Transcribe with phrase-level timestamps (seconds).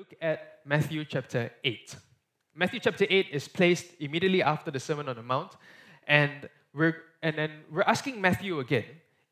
[0.00, 1.94] look at Matthew chapter 8.
[2.54, 5.52] Matthew chapter 8 is placed immediately after the Sermon on the Mount,
[6.06, 8.86] and we're, and then we're asking Matthew again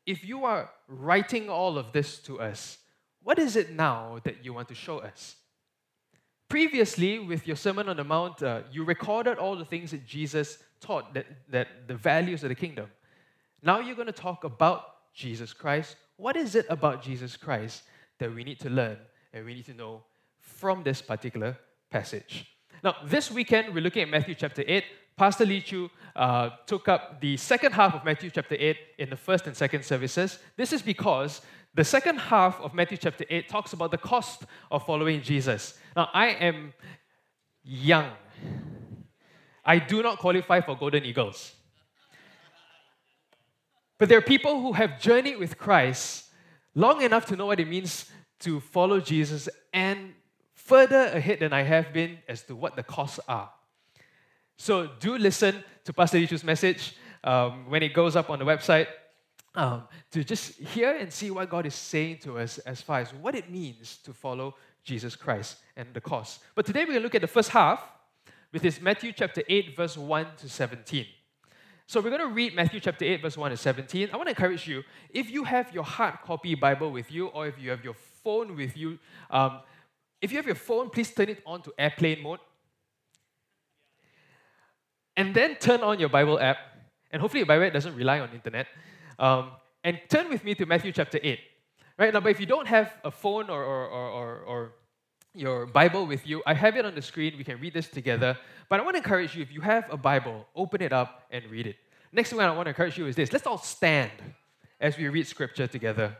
[0.05, 2.77] if you are writing all of this to us,
[3.23, 5.37] what is it now that you want to show us?
[6.49, 10.59] Previously, with your Sermon on the Mount, uh, you recorded all the things that Jesus
[10.81, 12.91] taught, that, that the values of the kingdom.
[13.63, 14.83] Now you're going to talk about
[15.15, 15.95] Jesus Christ.
[16.17, 17.81] What is it about Jesus Christ
[18.19, 18.97] that we need to learn
[19.33, 20.03] and we need to know
[20.57, 21.57] from this particular
[21.89, 22.45] passage?
[22.83, 24.83] Now, this weekend, we're looking at Matthew chapter 8.
[25.17, 29.17] Pastor Lee Chu uh, took up the second half of Matthew chapter 8 in the
[29.17, 30.39] first and second services.
[30.55, 31.41] This is because
[31.73, 35.77] the second half of Matthew chapter 8 talks about the cost of following Jesus.
[35.95, 36.73] Now, I am
[37.63, 38.11] young.
[39.65, 41.53] I do not qualify for Golden Eagles.
[43.97, 46.31] But there are people who have journeyed with Christ
[46.73, 48.09] long enough to know what it means
[48.39, 50.13] to follow Jesus and
[50.69, 53.49] further ahead than I have been as to what the costs are.
[54.55, 58.85] So do listen to Pastor Yishu's message um, when it goes up on the website
[59.55, 63.11] um, to just hear and see what God is saying to us as far as
[63.15, 66.41] what it means to follow Jesus Christ and the cost.
[66.53, 67.81] But today we're going to look at the first half,
[68.51, 71.07] which is Matthew chapter 8, verse 1 to 17.
[71.87, 74.09] So we're going to read Matthew chapter 8, verse 1 to 17.
[74.13, 77.47] I want to encourage you, if you have your hard copy Bible with you, or
[77.47, 78.99] if you have your phone with you,
[79.31, 79.61] um,
[80.21, 82.39] if you have your phone, please turn it on to airplane mode.
[85.15, 86.57] And then turn on your Bible app.
[87.11, 88.67] And hopefully your Bible doesn't rely on internet.
[89.17, 89.51] Um,
[89.83, 91.39] and turn with me to Matthew chapter 8.
[91.97, 94.71] Right now, but if you don't have a phone or, or, or, or,
[95.35, 97.35] your Bible with you, I have it on the screen.
[97.37, 98.35] We can read this together.
[98.67, 101.45] But I want to encourage you, if you have a Bible, open it up and
[101.51, 101.75] read it.
[102.11, 104.11] Next thing I want to encourage you is this let's all stand
[104.81, 106.17] as we read scripture together.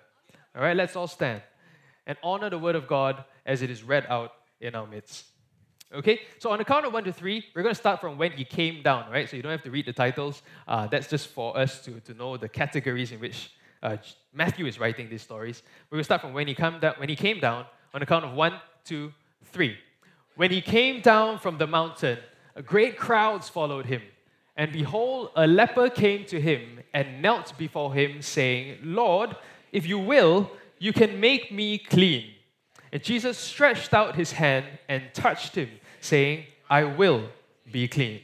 [0.56, 1.42] All right, let's all stand
[2.06, 5.26] and honor the word of God as it is read out in our midst.
[5.92, 8.32] Okay, so on the count of one to three, we're going to start from when
[8.32, 9.28] he came down, right?
[9.28, 10.44] So you don't have to read the titles.
[10.68, 13.52] Uh, that's just for us to, to know the categories in which
[13.82, 13.98] uh,
[14.32, 15.64] Matthew is writing these stories.
[15.90, 18.06] We're going to start from when he, come down, when he came down on the
[18.06, 18.54] count of one,
[18.86, 19.12] two,
[19.46, 19.80] three.
[20.36, 22.20] When he came down from the mountain,
[22.66, 24.04] great crowds followed him.
[24.56, 29.36] And behold, a leper came to him and knelt before him, saying, Lord,
[29.72, 32.26] if you will, you can make me clean.
[32.92, 35.70] And Jesus stretched out his hand and touched him,
[36.02, 37.30] saying, I will
[37.72, 38.22] be clean.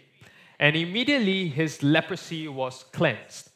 [0.59, 3.49] And immediately his leprosy was cleansed.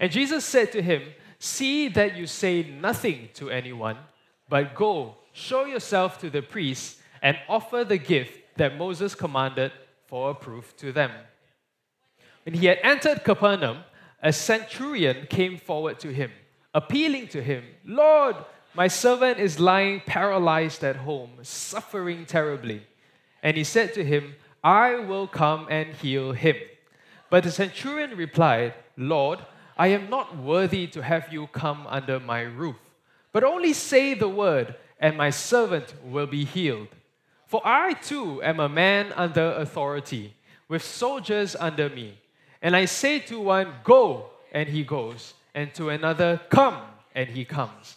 [0.00, 1.02] And Jesus said to him,
[1.38, 3.98] See that you say nothing to anyone,
[4.48, 9.72] but go, show yourself to the priests, and offer the gift that Moses commanded
[10.06, 11.10] for a proof to them.
[12.44, 13.78] When he had entered Capernaum,
[14.22, 16.30] a centurion came forward to him
[16.76, 18.36] appealing to him, Lord,
[18.76, 22.82] my servant is lying paralyzed at home, suffering terribly.
[23.42, 26.56] And he said to him, I will come and heal him.
[27.30, 29.40] But the centurion replied, Lord,
[29.78, 32.76] I am not worthy to have you come under my roof,
[33.32, 36.88] but only say the word, and my servant will be healed.
[37.46, 40.34] For I too am a man under authority,
[40.68, 42.18] with soldiers under me.
[42.60, 46.80] And I say to one, Go, and he goes and to another, Come,
[47.14, 47.96] and he comes.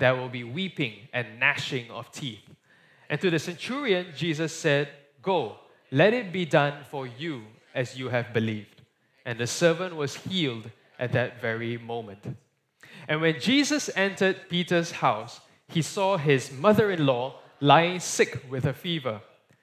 [0.00, 2.42] there will be weeping and gnashing of teeth.
[3.08, 4.88] And to the centurion, Jesus said,
[5.22, 5.56] Go,
[5.90, 7.42] let it be done for you
[7.74, 8.82] as you have believed.
[9.24, 12.36] And the servant was healed at that very moment.
[13.08, 18.64] And when Jesus entered Peter's house, he saw his mother in law lying sick with
[18.64, 19.20] a fever.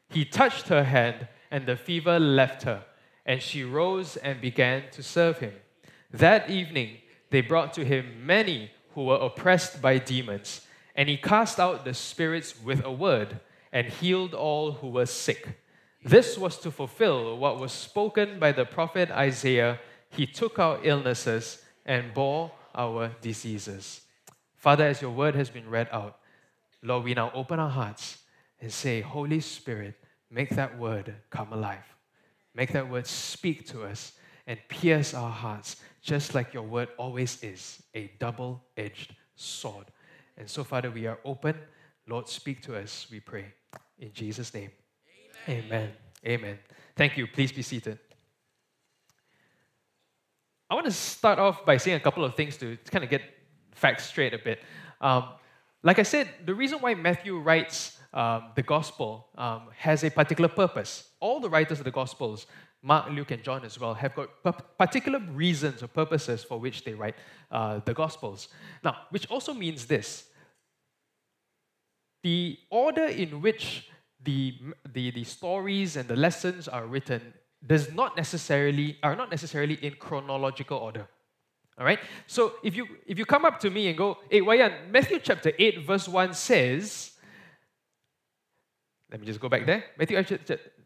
[0.10, 2.84] He touched her hand, and the fever left her,
[3.26, 5.54] and she rose and began to serve him.
[6.12, 6.98] That evening,
[7.30, 10.62] they brought to him many who were oppressed by demons,
[10.96, 13.40] and he cast out the spirits with a word
[13.72, 15.60] and healed all who were sick.
[16.04, 19.80] This was to fulfill what was spoken by the prophet Isaiah.
[20.10, 24.02] He took our illnesses and bore our diseases.
[24.56, 26.18] Father, as your word has been read out,
[26.82, 28.18] Lord, we now open our hearts
[28.60, 29.94] and say, Holy Spirit,
[30.32, 31.86] make that word come alive.
[32.56, 34.14] Make that word speak to us
[34.48, 39.86] and pierce our hearts just like your word always is a double edged sword.
[40.38, 41.56] And so, Father, we are open.
[42.08, 43.54] Lord, speak to us, we pray.
[44.00, 44.72] In Jesus' name.
[45.48, 45.64] Amen.
[45.66, 45.92] Amen.
[46.26, 46.60] Amen.
[46.96, 47.28] Thank you.
[47.28, 48.00] Please be seated.
[50.70, 53.22] I want to start off by saying a couple of things to kind of get
[53.72, 54.60] facts straight a bit.
[55.00, 55.30] Um,
[55.84, 60.50] like I said, the reason why Matthew writes um, the gospel um, has a particular
[60.50, 61.10] purpose.
[61.20, 62.48] All the writers of the gospels,
[62.82, 66.94] Mark, Luke, and John as well, have got particular reasons or purposes for which they
[66.94, 67.16] write
[67.52, 68.50] uh, the gospels.
[68.84, 70.26] Now, which also means this
[72.24, 73.90] the order in which
[74.24, 74.56] the,
[74.92, 77.34] the, the stories and the lessons are written
[77.66, 81.08] does not necessarily are not necessarily in chronological order.
[81.78, 82.00] All right?
[82.26, 85.20] So if you if you come up to me and go, hey Wai Nyan, Matthew
[85.20, 87.12] chapter 8, verse 1 says,
[89.12, 89.86] let me just go back there.
[89.98, 90.18] Matthew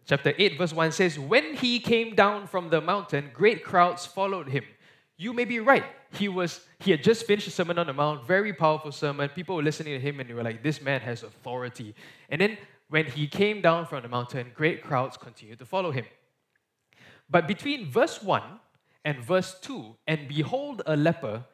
[0.06, 4.50] chapter 8, verse 1 says, When he came down from the mountain, great crowds followed
[4.50, 4.64] him.
[5.18, 5.86] You may be right.
[6.14, 9.30] He was he had just finished a sermon on the mount, very powerful sermon.
[9.30, 11.94] People were listening to him and they were like, This man has authority.
[12.30, 12.58] And then
[12.90, 16.06] when he came down from the mountain, great crowds continued to follow him.
[17.30, 18.42] But between verse 1
[19.06, 21.46] and verse 2, and behold a leper,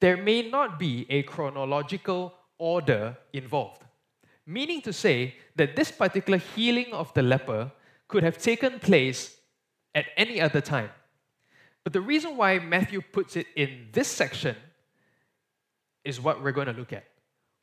[0.00, 3.82] there may not be a chronological order involved.
[4.46, 7.70] Meaning to say that this particular healing of the leper
[8.08, 9.36] could have taken place
[9.94, 10.90] at any other time.
[11.84, 14.56] But the reason why Matthew puts it in this section
[16.04, 17.04] is what we're going to look at.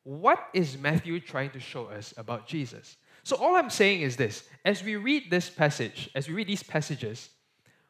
[0.03, 2.97] What is Matthew trying to show us about Jesus?
[3.23, 6.61] So, all I'm saying is this as we read this passage, as we read these
[6.61, 7.29] passages,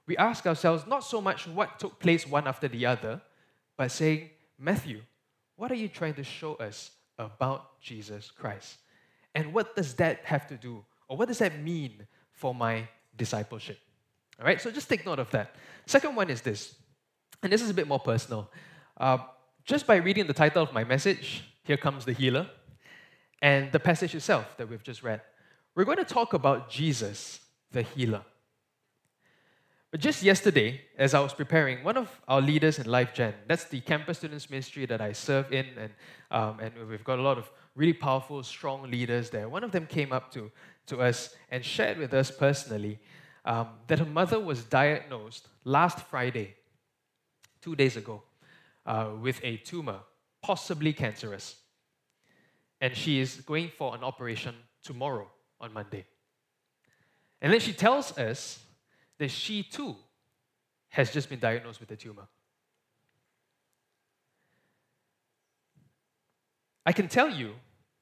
[0.07, 3.21] we ask ourselves not so much what took place one after the other,
[3.77, 5.01] but saying, Matthew,
[5.57, 8.77] what are you trying to show us about Jesus Christ?
[9.33, 13.79] And what does that have to do, or what does that mean for my discipleship?
[14.39, 15.55] All right, so just take note of that.
[15.85, 16.75] Second one is this,
[17.41, 18.49] and this is a bit more personal.
[18.97, 19.17] Uh,
[19.63, 22.47] just by reading the title of my message, Here Comes the Healer,
[23.41, 25.21] and the passage itself that we've just read,
[25.75, 27.39] we're going to talk about Jesus,
[27.71, 28.23] the healer.
[29.91, 33.65] But just yesterday, as I was preparing, one of our leaders in Life Gen, that's
[33.65, 35.91] the campus students ministry that I serve in, and,
[36.31, 39.47] um, and we've got a lot of really powerful, strong leaders there.
[39.47, 40.51] One of them came up to,
[40.87, 42.99] to us and shared with us personally
[43.43, 46.55] um, that her mother was diagnosed last Friday,
[47.61, 48.23] two days ago,
[48.85, 49.99] uh, with a tumor,
[50.41, 51.55] possibly cancerous.
[52.81, 55.27] And she is going for an operation tomorrow
[55.59, 56.05] on Monday.
[57.41, 58.59] And then she tells us
[59.17, 59.95] that she too
[60.89, 62.27] has just been diagnosed with a tumor.
[66.85, 67.53] I can tell you,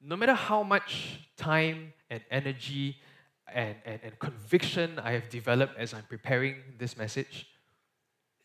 [0.02, 2.98] no matter how much time and energy
[3.54, 7.48] and, and, and conviction I have developed as I'm preparing this message,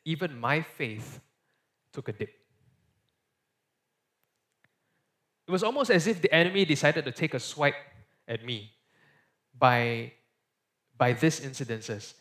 [0.05, 1.21] even my faith
[1.93, 2.31] took a dip.
[5.47, 7.75] It was almost as if the enemy decided to take a swipe
[8.27, 8.71] at me
[9.59, 10.13] by,
[10.97, 12.15] by these incidences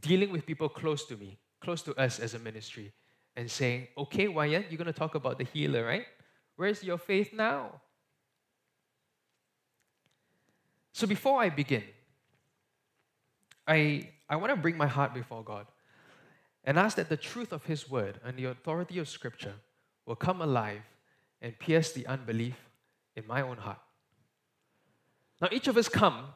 [0.00, 2.92] dealing with people close to me, close to us as a ministry,
[3.36, 6.06] and saying, okay, Wai Nyan, you're going to talk about the healer, right?
[6.56, 7.80] Where's your faith now?
[10.94, 11.82] So before I begin,
[13.66, 15.66] I, I want to bring my heart before God
[16.62, 19.54] and ask that the truth of His word and the authority of Scripture
[20.06, 20.82] will come alive
[21.42, 22.54] and pierce the unbelief
[23.16, 23.80] in my own heart.
[25.42, 26.26] Now, each of us come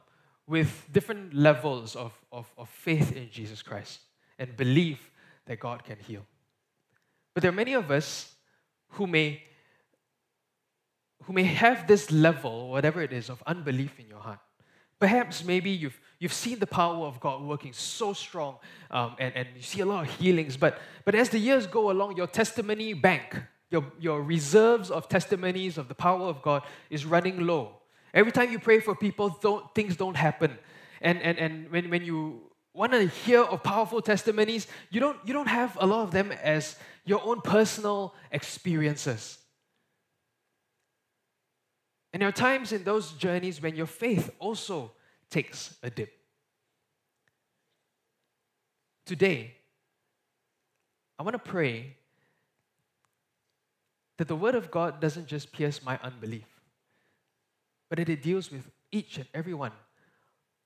[0.48, 4.00] with different levels of, of, of faith in Jesus Christ
[4.40, 5.12] and belief
[5.46, 6.26] that God can heal.
[7.32, 8.34] But there are many of us
[8.88, 9.40] who may,
[11.22, 14.40] who may have this level, whatever it is, of unbelief in your heart.
[14.98, 18.56] Perhaps maybe you've, you've seen the power of God working so strong
[18.90, 21.90] um, and, and you see a lot of healings, but, but as the years go
[21.90, 23.36] along, your testimony bank,
[23.70, 27.76] your, your reserves of testimonies of the power of God is running low.
[28.14, 30.58] Every time you pray for people, don't, things don't happen.
[31.00, 32.40] And, and, and when, when you
[32.72, 36.32] want to hear of powerful testimonies, you don't, you don't have a lot of them
[36.32, 39.37] as your own personal experiences.
[42.12, 44.92] And there are times in those journeys when your faith also
[45.30, 46.12] takes a dip.
[49.04, 49.54] Today,
[51.18, 51.96] I want to pray
[54.16, 56.46] that the Word of God doesn't just pierce my unbelief,
[57.88, 59.72] but that it deals with each and every one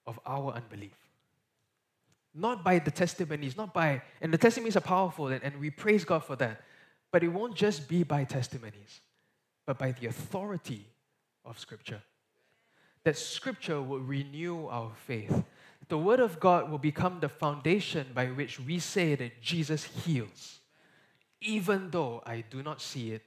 [0.06, 0.96] of our unbelief.
[2.34, 6.04] Not by the testimonies, not by, and the testimonies are powerful, and, and we praise
[6.04, 6.62] God for that,
[7.10, 9.00] but it won't just be by testimonies,
[9.66, 10.86] but by the authority
[11.44, 12.02] of Scripture.
[13.04, 15.44] That Scripture will renew our faith.
[15.88, 20.60] The Word of God will become the foundation by which we say that Jesus heals,
[21.40, 23.22] even though I do not see it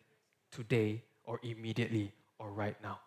[0.51, 2.99] today or immediately or right now.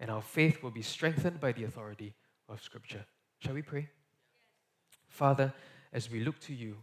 [0.00, 2.12] and our faith will be strengthened by the authority
[2.48, 3.04] of Scripture.
[3.38, 3.88] Shall we pray?
[5.08, 5.52] Father,
[5.92, 6.76] as we look to you,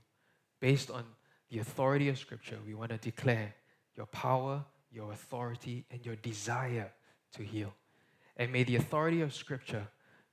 [0.59, 1.03] based on
[1.49, 3.53] the authority of Scripture, we want to declare
[3.95, 6.91] your power, your authority, and your desire
[7.33, 7.73] to heal.
[8.37, 9.87] And may the authority of Scripture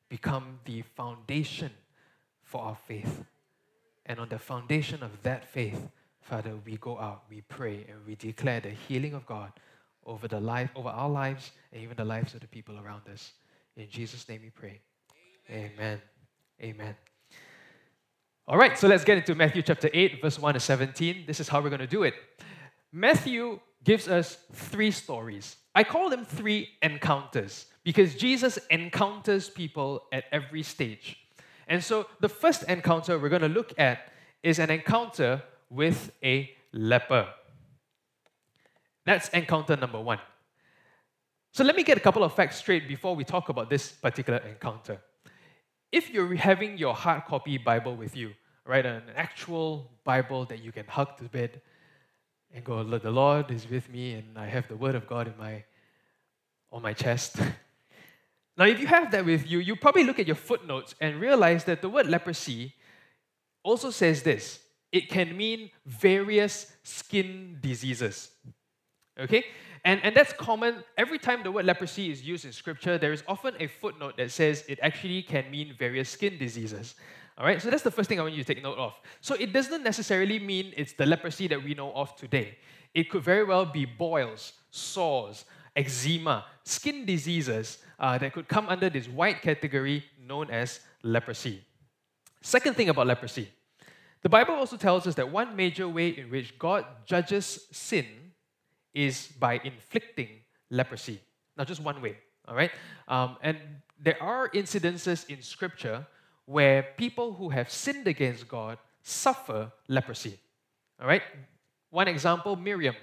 [0.08, 1.70] become the foundation
[2.42, 3.24] for our faith.
[4.06, 5.88] And on the foundation of that faith,
[6.20, 9.52] Father, we go out, we pray, and we declare the healing of God
[10.04, 13.32] over the life, over our lives, and even the lives of the people around us.
[13.76, 14.80] In Jesus' name we pray.
[15.50, 15.70] Amen.
[15.78, 16.02] Amen.
[16.62, 16.96] Amen.
[18.46, 21.24] All right, so let's get into Matthew chapter 8, verse 1 to 17.
[21.26, 22.14] This is how we're going to do it.
[22.90, 25.56] Matthew gives us three stories.
[25.74, 31.16] I call them three encounters because Jesus encounters people at every stage.
[31.68, 36.50] And so the first encounter we're going to look at is an encounter with a
[36.72, 37.28] leper.
[39.04, 40.18] That's encounter number one.
[41.52, 44.38] So let me get a couple of facts straight before we talk about this particular
[44.40, 45.00] encounter.
[45.90, 48.32] If you're having your hard copy Bible with you,
[48.66, 51.62] right, an actual Bible that you can hug to bed
[52.54, 55.34] and go, the Lord is with me and I have the Word of God in
[55.38, 55.64] my,
[56.72, 57.36] on my chest.
[58.56, 61.64] now, if you have that with you, you probably look at your footnotes and realize
[61.64, 62.74] that the word leprosy
[63.62, 68.30] also says this it can mean various skin diseases.
[69.20, 69.44] Okay?
[69.84, 70.82] And, and that's common.
[70.96, 74.30] Every time the word leprosy is used in scripture, there is often a footnote that
[74.30, 76.94] says it actually can mean various skin diseases.
[77.38, 78.94] All right, so that's the first thing I want you to take note of.
[79.20, 82.58] So it doesn't necessarily mean it's the leprosy that we know of today.
[82.92, 85.44] It could very well be boils, sores,
[85.76, 91.62] eczema, skin diseases uh, that could come under this wide category known as leprosy.
[92.42, 93.48] Second thing about leprosy
[94.22, 98.04] the Bible also tells us that one major way in which God judges sin
[98.92, 100.28] is by inflicting
[100.70, 101.20] leprosy.
[101.56, 102.16] Now, just one way,
[102.46, 102.72] all right?
[103.06, 103.58] Um, and
[104.00, 106.04] there are incidences in Scripture
[106.48, 110.38] where people who have sinned against God suffer leprosy,
[110.98, 111.20] all right?
[111.90, 112.96] One example Miriam.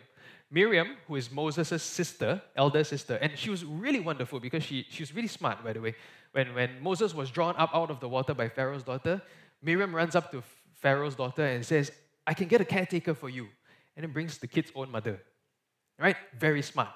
[0.50, 5.04] Miriam, who is Moses' sister, elder sister, and she was really wonderful because she, she
[5.04, 5.94] was really smart, by the way.
[6.32, 9.22] When, when Moses was drawn up out of the water by Pharaoh's daughter,
[9.62, 10.42] Miriam runs up to
[10.74, 11.92] Pharaoh's daughter and says,
[12.26, 13.48] I can get a caretaker for you.
[13.96, 15.22] And then brings the kid's own mother.
[16.00, 16.18] Right?
[16.38, 16.90] Very smart.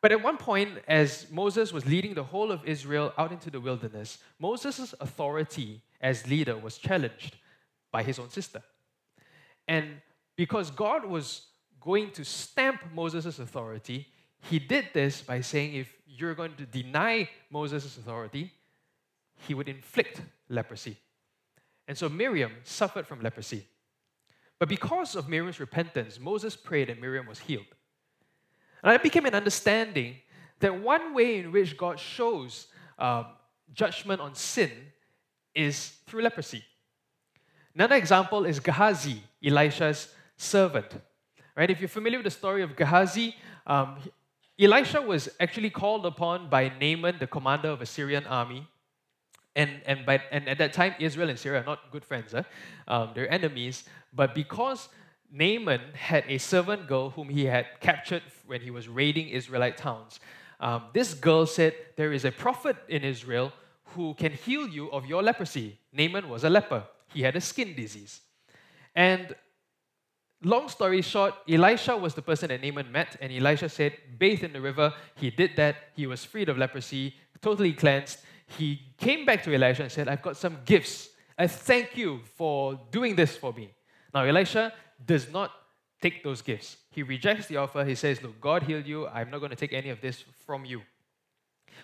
[0.00, 3.60] But at one point, as Moses was leading the whole of Israel out into the
[3.60, 7.36] wilderness, Moses' authority as leader was challenged
[7.90, 8.62] by his own sister.
[9.66, 10.00] And
[10.36, 11.46] because God was
[11.80, 14.06] going to stamp Moses' authority,
[14.50, 18.52] he did this by saying if you're going to deny Moses' authority,
[19.46, 20.96] he would inflict leprosy.
[21.88, 23.66] And so Miriam suffered from leprosy.
[24.58, 27.66] But because of Miriam's repentance, Moses prayed and Miriam was healed.
[28.86, 30.14] And it became an understanding
[30.60, 32.68] that one way in which God shows
[33.00, 33.26] um,
[33.74, 34.70] judgment on sin
[35.56, 36.62] is through leprosy.
[37.74, 40.86] Another example is Gehazi, Elisha's servant.
[41.56, 41.68] Right?
[41.68, 43.34] If you're familiar with the story of Gehazi,
[43.66, 43.96] um,
[44.56, 48.68] Elisha was actually called upon by Naaman, the commander of a Syrian army,
[49.56, 52.32] and, and, by, and at that time, Israel and Syria are not good friends.
[52.32, 52.44] Huh?
[52.86, 53.82] Um, they're enemies.
[54.12, 54.88] But because
[55.30, 60.20] Naaman had a servant girl whom he had captured when he was raiding Israelite towns,
[60.60, 63.52] um, this girl said, There is a prophet in Israel
[63.94, 65.78] who can heal you of your leprosy.
[65.92, 68.20] Naaman was a leper, he had a skin disease.
[68.94, 69.34] And
[70.42, 74.52] long story short, Elisha was the person that Naaman met, and Elisha said, Bathe in
[74.52, 74.94] the river.
[75.16, 75.76] He did that.
[75.94, 80.22] He was freed of leprosy, totally cleansed he came back to Elisha and said, I've
[80.22, 81.10] got some gifts.
[81.38, 83.70] I thank you for doing this for me.
[84.14, 84.72] Now, Elisha
[85.04, 85.52] does not
[86.00, 86.76] take those gifts.
[86.90, 87.84] He rejects the offer.
[87.84, 89.06] He says, Look, God healed you.
[89.08, 90.82] I'm not going to take any of this from you.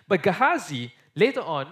[0.09, 1.69] But Gehazi, later on,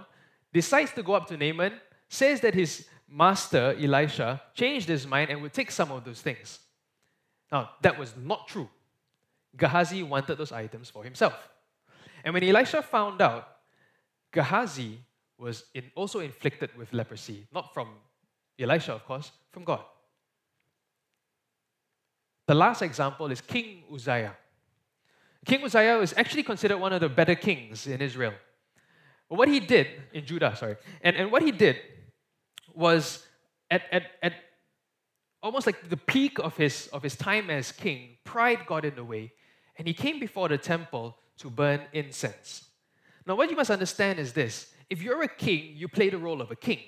[0.53, 1.75] decides to go up to Naaman,
[2.09, 6.61] says that his master, Elisha, changed his mind and would take some of those things.
[7.51, 8.69] Now, that was not true.
[9.57, 11.49] Gehazi wanted those items for himself.
[12.25, 13.49] And when Elisha found out,
[14.33, 15.01] Gehazi
[15.39, 17.89] was in, also inflicted with leprosy, not from
[18.59, 19.81] Elisha, of course, from God.
[22.51, 24.37] The last example is King Uzziah.
[25.47, 28.35] King Uzziah was actually considered one of the better kings in Israel.
[29.29, 31.77] What he did, in Judah, sorry, and, and what he did
[32.75, 33.25] was
[33.71, 34.33] at, at, at
[35.41, 39.05] almost like the peak of his, of his time as king, pride got in the
[39.05, 39.31] way,
[39.77, 42.65] and he came before the temple to burn incense.
[43.27, 46.41] Now, what you must understand is this if you're a king, you play the role
[46.41, 46.81] of a king.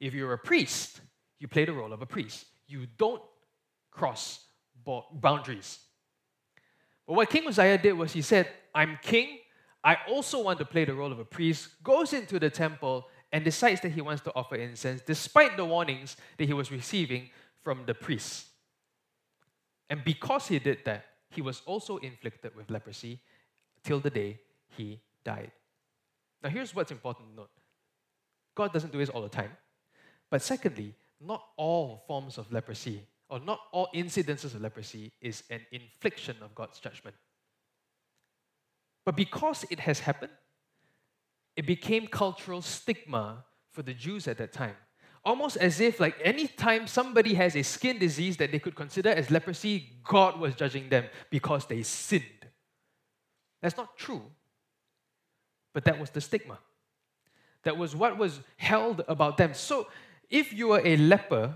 [0.00, 1.02] If you're a priest,
[1.40, 2.46] you play the role of a priest.
[2.66, 3.20] You don't
[3.90, 4.40] cross
[5.12, 5.78] boundaries.
[7.06, 9.38] But what King Uzziah did was he said, I'm king,
[9.82, 13.44] I also want to play the role of a priest, goes into the temple and
[13.44, 17.30] decides that he wants to offer incense despite the warnings that he was receiving
[17.62, 18.46] from the priests.
[19.90, 23.20] And because he did that, he was also inflicted with leprosy
[23.82, 24.38] till the day
[24.76, 25.50] he died.
[26.42, 27.50] Now, here's what's important to note
[28.54, 29.50] God doesn't do this all the time.
[30.30, 35.60] But secondly, not all forms of leprosy or not all incidences of leprosy is an
[35.72, 37.16] infliction of God's judgment.
[39.04, 40.32] But because it has happened,
[41.56, 44.76] it became cultural stigma for the Jews at that time.
[45.24, 49.30] Almost as if, like, anytime somebody has a skin disease that they could consider as
[49.30, 52.24] leprosy, God was judging them because they sinned.
[53.62, 54.22] That's not true.
[55.72, 56.58] But that was the stigma.
[57.62, 59.54] That was what was held about them.
[59.54, 59.88] So,
[60.28, 61.54] if you were a leper,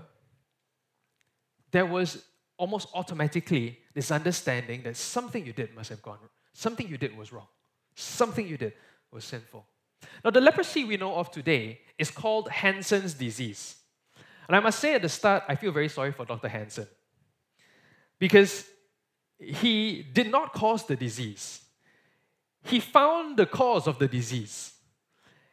[1.71, 2.23] there was
[2.57, 6.29] almost automatically this understanding that something you did must have gone wrong.
[6.53, 7.47] Something you did was wrong.
[7.95, 8.73] Something you did
[9.11, 9.65] was sinful.
[10.23, 13.75] Now, the leprosy we know of today is called Hansen's disease.
[14.47, 16.47] And I must say at the start, I feel very sorry for Dr.
[16.47, 16.87] Hansen
[18.17, 18.65] because
[19.39, 21.61] he did not cause the disease.
[22.63, 24.73] He found the cause of the disease.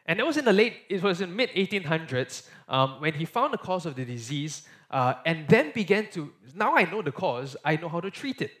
[0.05, 3.53] And it was in the late, it was in mid 1800s um, when he found
[3.53, 7.55] the cause of the disease uh, and then began to, now I know the cause,
[7.63, 8.51] I know how to treat it.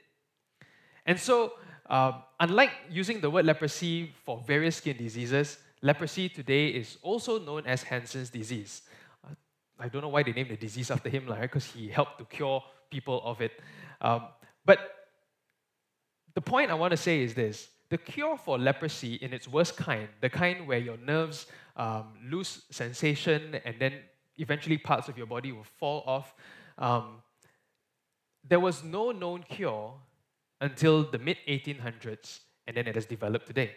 [1.05, 1.53] And so,
[1.89, 7.65] uh, unlike using the word leprosy for various skin diseases, leprosy today is also known
[7.65, 8.81] as Hansen's disease.
[9.23, 9.33] Uh,
[9.79, 12.25] I don't know why they named the disease after him, like, because he helped to
[12.25, 13.53] cure people of it.
[14.01, 14.27] Um,
[14.65, 14.79] but
[16.33, 19.77] the point I want to say is this the cure for leprosy in its worst
[19.77, 21.45] kind, the kind where your nerves
[21.77, 23.93] um, lose sensation and then
[24.37, 26.33] eventually parts of your body will fall off.
[26.77, 27.21] Um,
[28.47, 29.93] there was no known cure
[30.61, 33.75] until the mid 1800s, and then it has developed today.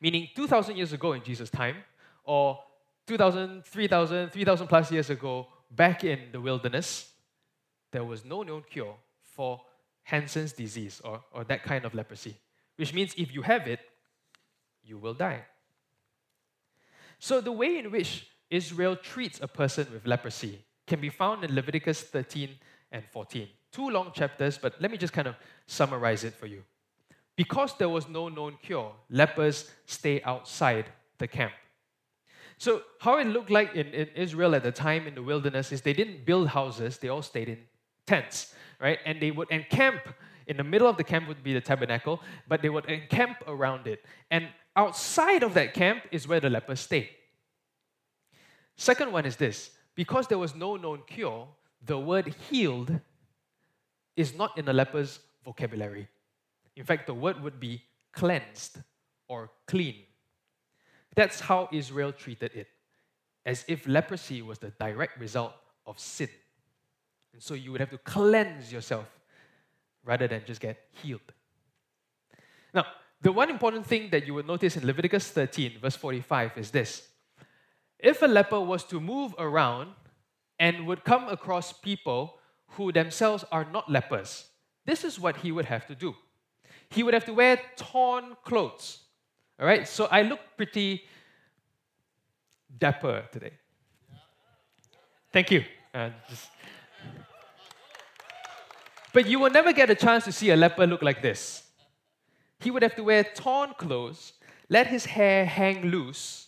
[0.00, 1.76] Meaning, 2,000 years ago in Jesus' time,
[2.24, 2.58] or
[3.06, 7.12] 2,000, 3,000, 3,000 plus years ago, back in the wilderness,
[7.90, 9.60] there was no known cure for
[10.04, 12.36] Hansen's disease or, or that kind of leprosy,
[12.76, 13.80] which means if you have it,
[14.84, 15.44] you will die.
[17.18, 21.54] So, the way in which Israel treats a person with leprosy can be found in
[21.54, 22.50] Leviticus 13
[22.92, 23.48] and 14.
[23.72, 25.36] Two long chapters, but let me just kind of
[25.66, 26.62] summarize it for you.
[27.34, 30.84] Because there was no known cure, lepers stay outside
[31.16, 31.52] the camp.
[32.58, 35.80] So, how it looked like in, in Israel at the time in the wilderness is
[35.80, 37.58] they didn't build houses, they all stayed in
[38.06, 38.98] tents, right?
[39.06, 40.02] And they would encamp
[40.46, 43.86] in the middle of the camp would be the tabernacle, but they would encamp around
[43.86, 44.04] it.
[44.30, 47.08] And outside of that camp is where the lepers stayed.
[48.82, 51.46] Second one is this because there was no known cure,
[51.86, 52.90] the word healed
[54.16, 56.08] is not in the leper's vocabulary.
[56.74, 58.78] In fact, the word would be cleansed
[59.28, 59.94] or clean.
[61.14, 62.66] That's how Israel treated it,
[63.46, 65.52] as if leprosy was the direct result
[65.86, 66.30] of sin.
[67.32, 69.06] And so you would have to cleanse yourself
[70.04, 71.32] rather than just get healed.
[72.74, 72.86] Now,
[73.20, 77.11] the one important thing that you would notice in Leviticus 13, verse 45, is this
[78.02, 79.92] if a leper was to move around
[80.58, 82.38] and would come across people
[82.72, 84.46] who themselves are not lepers,
[84.84, 86.14] this is what he would have to do.
[86.90, 88.98] He would have to wear torn clothes.
[89.58, 91.04] All right, so I look pretty
[92.76, 93.52] dapper today.
[95.32, 95.64] Thank you.
[95.94, 96.48] Uh, just...
[99.12, 101.62] But you will never get a chance to see a leper look like this.
[102.60, 104.32] He would have to wear torn clothes,
[104.68, 106.41] let his hair hang loose,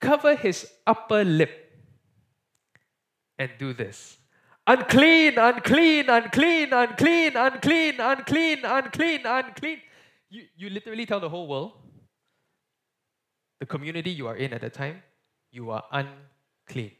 [0.00, 1.50] cover his upper lip
[3.38, 4.18] and do this.
[4.66, 9.80] Unclean, unclean, unclean, unclean, unclean, unclean, unclean, unclean.
[10.28, 11.72] You, you literally tell the whole world,
[13.60, 15.02] the community you are in at the time,
[15.50, 16.92] you are unclean.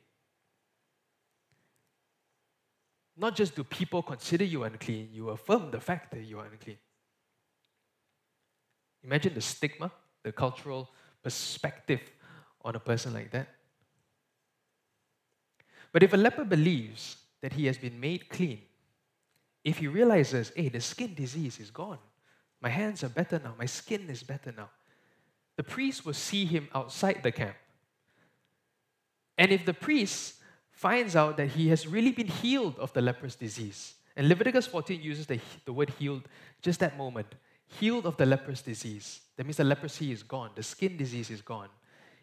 [3.17, 6.79] Not just do people consider you unclean, you affirm the fact that you are unclean.
[9.03, 9.91] Imagine the stigma,
[10.23, 10.89] the cultural
[11.23, 12.01] perspective
[12.69, 13.49] on a person like that.
[15.91, 18.61] But if a leper believes that he has been made clean,
[19.65, 21.99] if he realizes, hey, the skin disease is gone,
[22.61, 24.69] my hands are better now, my skin is better now,
[25.57, 27.57] the priest will see him outside the camp.
[29.39, 30.35] And if the priest
[30.71, 35.01] finds out that he has really been healed of the leprous disease, and Leviticus 14
[35.01, 36.29] uses the, the word healed
[36.61, 37.35] just that moment
[37.81, 39.21] healed of the leprous disease.
[39.37, 41.69] That means the leprosy is gone, the skin disease is gone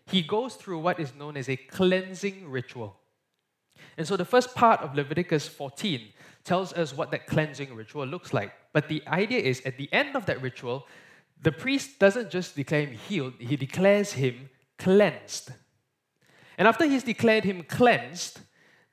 [0.07, 2.97] he goes through what is known as a cleansing ritual.
[3.97, 6.01] And so the first part of Leviticus 14
[6.43, 8.53] tells us what that cleansing ritual looks like.
[8.73, 10.87] But the idea is at the end of that ritual,
[11.41, 15.51] the priest doesn't just declare him healed, he declares him cleansed.
[16.57, 18.39] And after he's declared him cleansed,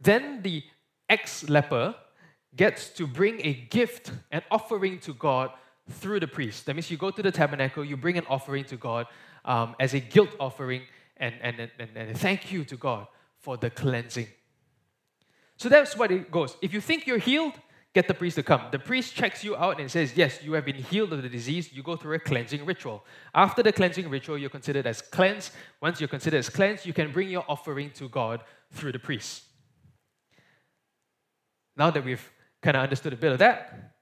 [0.00, 0.62] then the
[1.08, 1.94] ex leper
[2.56, 5.50] gets to bring a gift, an offering to God
[5.88, 6.66] through the priest.
[6.66, 9.06] That means you go to the tabernacle, you bring an offering to God
[9.44, 10.82] um, as a guilt offering
[11.22, 13.06] and, and, and, and thank you to God
[13.38, 14.26] for the cleansing.
[15.56, 16.56] So that's what it goes.
[16.60, 17.52] If you think you're healed,
[17.94, 18.62] get the priest to come.
[18.72, 21.72] The priest checks you out and says, Yes, you have been healed of the disease.
[21.72, 23.04] You go through a cleansing ritual.
[23.32, 25.52] After the cleansing ritual, you're considered as cleansed.
[25.80, 29.44] Once you're considered as cleansed, you can bring your offering to God through the priest.
[31.76, 32.28] Now that we've
[32.60, 33.94] kind of understood a bit of that,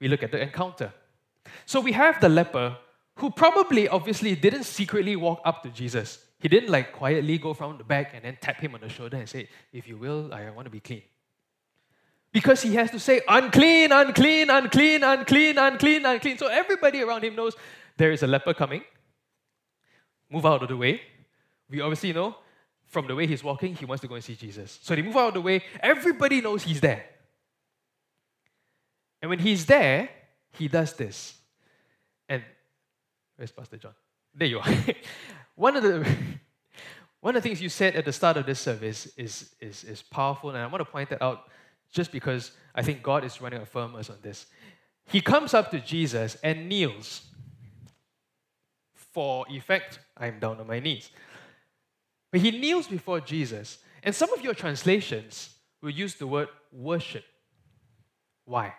[0.00, 0.92] we look at the encounter.
[1.66, 2.76] So we have the leper
[3.16, 6.24] who probably, obviously, didn't secretly walk up to Jesus.
[6.40, 9.18] He didn't like quietly go from the back and then tap him on the shoulder
[9.18, 11.02] and say, If you will, I want to be clean.
[12.32, 16.38] Because he has to say, unclean, unclean, unclean, unclean, unclean, unclean.
[16.38, 17.56] So everybody around him knows
[17.96, 18.82] there is a leper coming.
[20.30, 21.02] Move out of the way.
[21.68, 22.36] We obviously know
[22.86, 24.78] from the way he's walking, he wants to go and see Jesus.
[24.82, 25.62] So they move out of the way.
[25.80, 27.04] Everybody knows he's there.
[29.20, 30.08] And when he's there,
[30.52, 31.34] he does this.
[32.28, 32.42] And
[33.36, 33.94] where's Pastor John?
[34.34, 34.66] There you are.
[35.60, 36.06] one of the
[37.20, 40.02] one of the things you said at the start of this service is, is, is
[40.02, 41.50] powerful, and I want to point that out
[41.92, 44.46] just because I think God is running affirm us on this.
[45.04, 47.26] He comes up to Jesus and kneels.
[48.94, 51.10] For effect, I'm down on my knees.
[52.30, 53.78] But he kneels before Jesus.
[54.02, 55.50] And some of your translations
[55.82, 57.24] will use the word worship.
[58.46, 58.72] Why?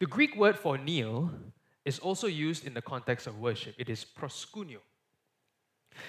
[0.00, 1.30] The Greek word for kneel
[1.84, 3.76] is also used in the context of worship.
[3.78, 4.80] It is proskuneo.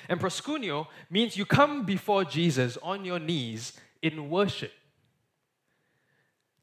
[0.10, 4.72] And proskuneo means you come before Jesus on your knees in worship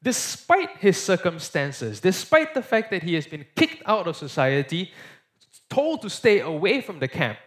[0.03, 4.91] despite his circumstances, despite the fact that he has been kicked out of society,
[5.69, 7.39] told to stay away from the camp,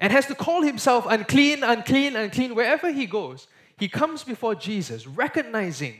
[0.00, 5.06] and has to call himself unclean, unclean, unclean wherever he goes, he comes before Jesus,
[5.06, 5.96] recognizing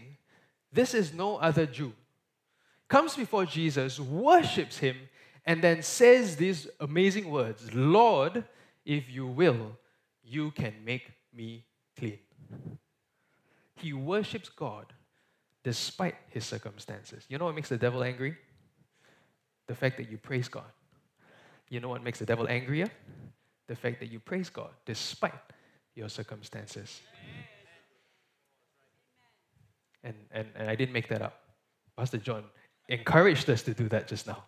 [0.73, 1.93] this is no other Jew.
[2.89, 4.97] Comes before Jesus, worships him,
[5.49, 8.45] and then says these amazing words Lord,
[8.85, 9.79] if you will,
[10.23, 11.65] you can make me
[11.99, 12.19] clean.
[13.75, 14.93] He worships God
[15.65, 17.25] despite his circumstances.
[17.29, 18.37] You know what makes the devil angry?
[19.69, 20.71] The fact that you praise God.
[21.71, 22.91] You know what makes the devil angrier?
[23.69, 25.33] The fact that you praise God despite
[25.95, 27.01] your circumstances.
[30.05, 31.41] And, and, and I didn't make that up.
[31.97, 32.45] Pastor John
[32.89, 34.45] encouraged us to do that just now.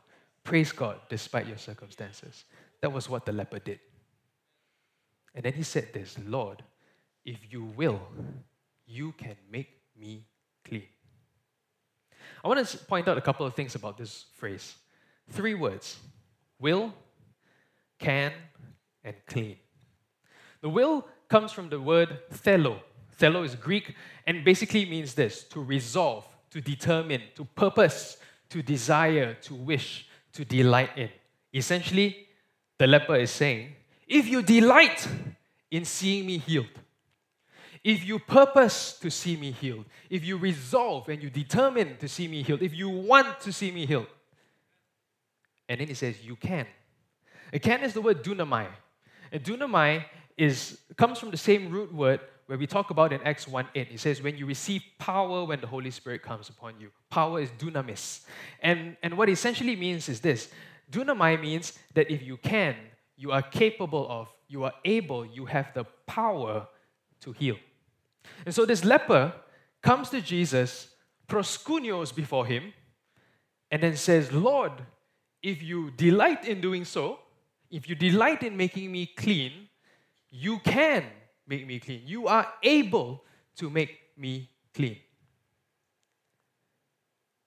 [0.51, 2.45] Praise God despite your circumstances.
[2.81, 3.79] That was what the leper did.
[5.33, 6.65] And then he said this Lord,
[7.25, 8.01] if you will,
[8.85, 10.25] you can make me
[10.65, 10.89] clean.
[12.43, 14.75] I want to point out a couple of things about this phrase.
[15.31, 15.99] Three words
[16.59, 16.95] will,
[18.01, 18.33] can,
[19.05, 19.57] and clean.
[20.63, 22.81] The will comes from the word thelo.
[23.21, 23.95] Thelo is Greek
[24.27, 28.17] and basically means this to resolve, to determine, to purpose,
[28.49, 31.11] to desire, to wish, to delight in.
[31.53, 32.27] Essentially,
[32.79, 33.75] the leper is saying,
[34.07, 35.07] if you delight
[35.71, 36.67] in seeing me healed,
[37.83, 42.29] if you purpose to see me healed, if you resolve and you determine to see
[42.29, 44.07] me healed, if you want to see me healed,
[45.69, 46.67] and then he says, you can.
[47.53, 48.67] A can is the word dunamai.
[49.33, 50.05] And dunamai
[50.37, 53.89] is, comes from the same root word where we talk about in Acts 1 8.
[53.93, 56.91] It says, when you receive power when the Holy Spirit comes upon you.
[57.09, 58.23] Power is dunamis.
[58.61, 60.49] And, and what it essentially means is this
[60.91, 62.75] dunamai means that if you can,
[63.17, 66.67] you are capable of, you are able, you have the power
[67.21, 67.55] to heal.
[68.45, 69.33] And so this leper
[69.81, 70.89] comes to Jesus,
[71.29, 72.73] proskunios before him,
[73.71, 74.73] and then says, Lord,
[75.41, 77.21] if you delight in doing so,
[77.71, 79.53] if you delight in making me clean,
[80.33, 81.05] you can
[81.51, 82.03] make me clean.
[82.07, 83.25] You are able
[83.57, 84.97] to make me clean.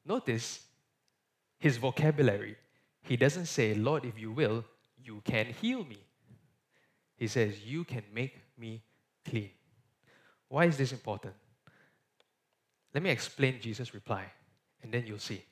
[0.06, 0.60] Notice
[1.58, 2.58] his vocabulary.
[3.04, 4.66] He doesn't say, Lord, if you will,
[5.02, 6.00] you can heal me.
[7.16, 8.84] He says, You can make me
[9.26, 9.50] clean.
[10.50, 11.34] Why is this important?
[12.94, 14.26] Let me explain Jesus' reply,
[14.84, 15.44] and then you'll see.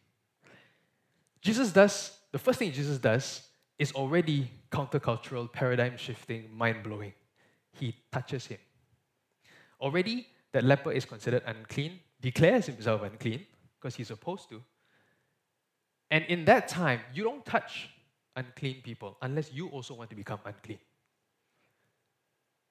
[1.41, 3.47] Jesus does, the first thing Jesus does
[3.79, 7.13] is already countercultural, paradigm shifting, mind blowing.
[7.81, 8.59] He touches him.
[9.81, 13.47] Already, that leper is considered unclean, declares himself unclean,
[13.79, 14.61] because he's supposed to.
[16.11, 17.89] And in that time, you don't touch
[18.35, 20.77] unclean people unless you also want to become unclean.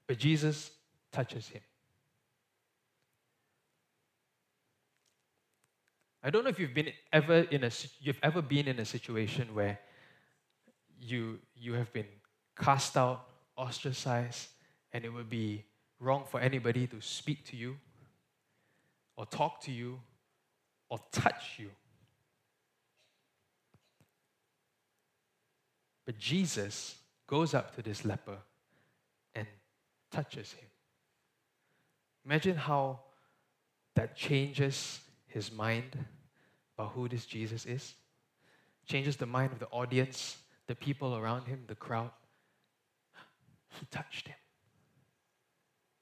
[0.07, 0.71] But Jesus
[1.11, 1.63] touches him.
[6.23, 9.55] I don't know if you've been ever in a you've ever been in a situation
[9.55, 9.81] where
[11.01, 12.07] you, you have been
[12.57, 14.51] cast out, ostracized,
[14.93, 15.65] and it would be
[15.99, 17.77] wrong for anybody to speak to you,
[19.17, 20.01] or talk to you,
[20.89, 21.71] or touch you.
[26.07, 28.39] But Jesus goes up to this leper
[29.35, 29.47] and
[30.11, 30.69] touches him.
[32.25, 33.01] Imagine how
[33.95, 35.97] that changes his mind
[36.77, 37.95] about who this Jesus is,
[38.87, 42.11] changes the mind of the audience, the people around him, the crowd.
[43.79, 44.40] He touched him.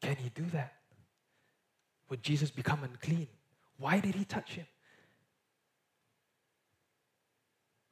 [0.01, 0.75] Can he do that?
[2.09, 3.29] Would Jesus become unclean?
[3.77, 4.67] Why did he touch him?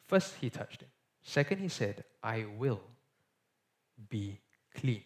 [0.07, 0.88] First, he touched him.
[1.23, 2.81] Second, he said, I will
[4.09, 4.38] be
[4.75, 5.03] clean.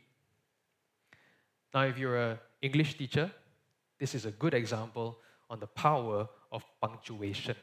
[1.73, 3.31] Now, if you're an English teacher,
[3.99, 7.57] this is a good example on the power of punctuation.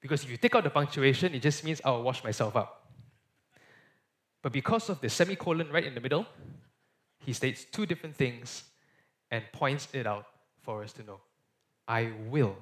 [0.00, 2.90] Because if you take out the punctuation, it just means I'll wash myself up.
[4.42, 6.26] But because of the semicolon right in the middle,
[7.20, 8.64] he states two different things
[9.30, 10.26] and points it out
[10.62, 11.20] for us to know.
[11.86, 12.56] I will,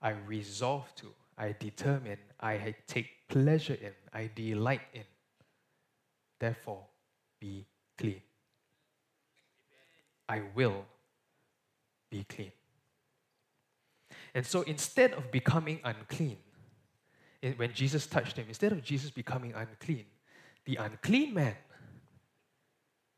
[0.00, 5.04] I resolve to, I determine, I take pleasure in, I delight in.
[6.38, 6.84] Therefore,
[7.40, 7.66] be
[7.96, 8.22] clean.
[10.28, 10.84] I will
[12.10, 12.52] be clean.
[14.34, 16.38] And so instead of becoming unclean,
[17.56, 20.06] when Jesus touched him, instead of Jesus becoming unclean,
[20.64, 21.54] the unclean man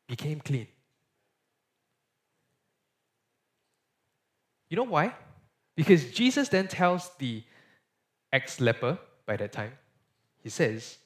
[0.06, 0.66] became clean.
[4.68, 5.14] You know why?
[5.76, 7.42] Because Jesus then tells the
[8.32, 9.72] ex leper by that time,
[10.42, 10.98] he says,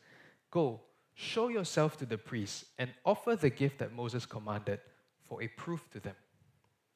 [0.51, 0.81] Go,
[1.15, 4.81] show yourself to the priest and offer the gift that Moses commanded
[5.23, 6.15] for a proof to them.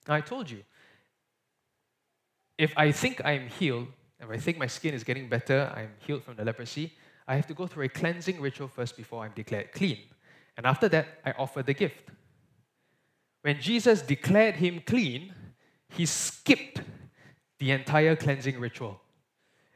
[0.08, 0.62] Now, I told you,
[2.58, 3.88] if I think I'm healed,
[4.20, 6.92] if I think my skin is getting better, I'm healed from the leprosy,
[7.26, 9.98] I have to go through a cleansing ritual first before I'm declared clean.
[10.56, 12.10] And after that, I offer the gift.
[13.42, 15.34] When Jesus declared him clean,
[15.90, 16.80] he skipped
[17.58, 19.00] the entire cleansing ritual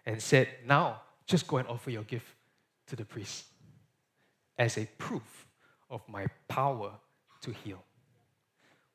[0.07, 2.27] and said, Now, just go and offer your gift
[2.87, 3.45] to the priest
[4.57, 5.47] as a proof
[5.91, 6.93] of my power
[7.43, 7.83] to heal.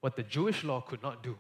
[0.02, 1.38] What the Jewish law could not do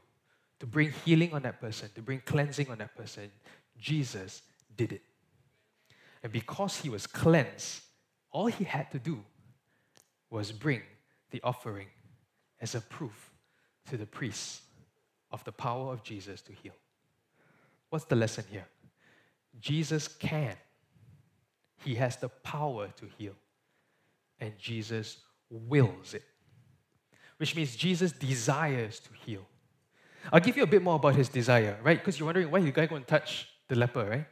[0.60, 3.30] to bring healing on that person, to bring cleansing on that person,
[3.78, 4.44] Jesus
[4.78, 5.02] did it.
[6.24, 7.82] And because he was cleansed,
[8.32, 9.24] all he had to do
[10.34, 10.82] was bring
[11.30, 11.86] the offering
[12.60, 13.32] as a proof
[13.88, 14.62] to the priests
[15.30, 16.74] of the power of Jesus to heal.
[17.92, 18.66] What's the lesson here?
[19.62, 20.56] Jesus can.
[21.86, 23.36] He has the power to heal.
[24.40, 25.18] And Jesus
[25.52, 26.24] wills it.
[27.38, 29.46] Which means Jesus desires to heal.
[30.32, 32.00] I'll give you a bit more about his desire, right?
[32.00, 34.26] Because you're wondering why the guy going to touch the leper, right?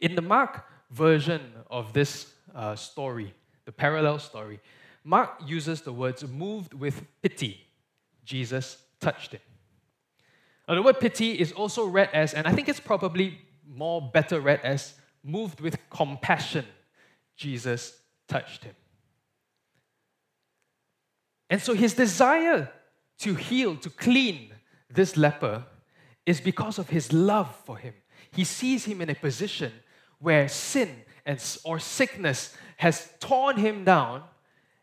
[0.00, 1.40] In the Mark version
[1.70, 3.32] of this uh, story,
[3.64, 4.60] the parallel story,
[5.04, 7.60] Mark uses the words moved with pity.
[8.24, 9.40] Jesus touched him.
[10.68, 14.40] Now, the word pity is also read as, and I think it's probably more better
[14.40, 14.94] read as,
[15.24, 16.64] moved with compassion.
[17.36, 17.98] Jesus
[18.28, 18.74] touched him.
[21.50, 22.70] And so his desire
[23.18, 24.52] to heal, to clean
[24.88, 25.64] this leper
[26.24, 27.94] is because of his love for him.
[28.30, 29.72] He sees him in a position
[30.18, 30.88] where sin
[31.26, 34.24] and, or sickness has torn him down,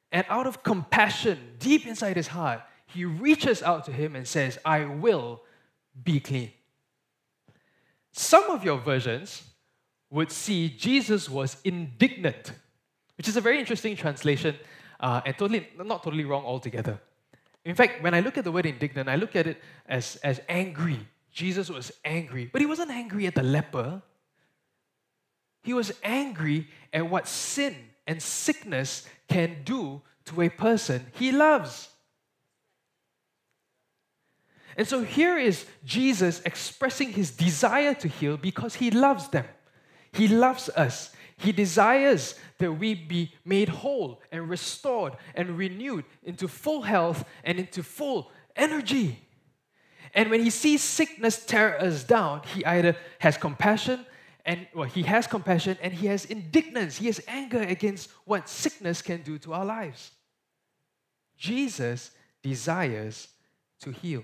[0.10, 4.58] and out of compassion, deep inside his heart, he reaches out to him and says,
[4.64, 5.42] I will
[6.02, 6.52] be clean.
[8.14, 9.44] Some of your versions
[10.10, 12.54] would see Jesus was indignant,
[13.18, 14.56] which is a very interesting translation
[15.02, 16.98] uh, and totally not totally wrong altogether.
[17.66, 20.40] In fact, when I look at the word indignant, I look at it as, as
[20.48, 21.06] angry.
[21.34, 24.02] Jesus was angry, but he wasn't angry at the leper.
[25.64, 27.76] He was angry at what sin
[28.10, 31.90] and sickness can do to a person he loves.
[34.76, 39.46] And so here is Jesus expressing his desire to heal because he loves them.
[40.12, 41.12] He loves us.
[41.38, 47.60] He desires that we be made whole and restored and renewed into full health and
[47.60, 49.20] into full energy.
[50.16, 54.04] And when he sees sickness tear us down, he either has compassion
[54.46, 59.02] and well, he has compassion and he has indignance, he has anger against what sickness
[59.02, 60.12] can do to our lives.
[61.38, 63.28] Jesus desires
[63.82, 64.24] to heal.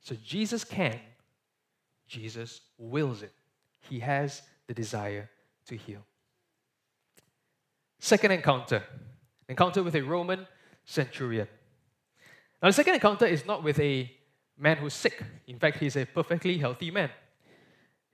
[0.00, 0.98] So Jesus can,
[2.06, 3.32] Jesus wills it.
[3.88, 5.28] He has the desire
[5.66, 6.04] to heal.
[7.98, 8.82] Second encounter
[9.48, 10.46] encounter with a Roman
[10.84, 11.48] centurion.
[12.62, 14.10] Now, the second encounter is not with a
[14.56, 15.22] man who's sick.
[15.46, 17.10] In fact, he's a perfectly healthy man,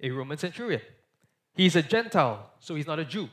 [0.00, 0.80] a Roman centurion.
[1.54, 3.28] He's a Gentile, so he's not a Jew.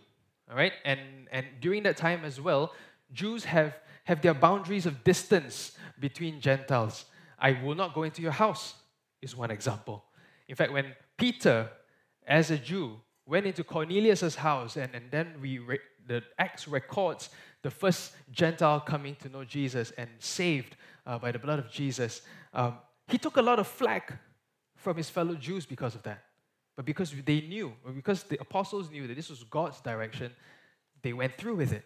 [0.49, 0.73] All right?
[0.85, 0.99] And,
[1.31, 2.73] and during that time as well,
[3.11, 3.73] Jews have,
[4.05, 7.05] have their boundaries of distance between Gentiles.
[7.37, 8.75] I will not go into your house,
[9.21, 10.05] is one example.
[10.47, 11.69] In fact, when Peter,
[12.25, 17.29] as a Jew, went into Cornelius' house, and, and then we re- the Acts records
[17.61, 22.21] the first Gentile coming to know Jesus and saved uh, by the blood of Jesus.
[22.53, 24.21] Um, he took a lot of flack
[24.75, 26.23] from his fellow Jews because of that.
[26.75, 30.31] But because they knew, or because the apostles knew that this was God's direction,
[31.01, 31.85] they went through with it.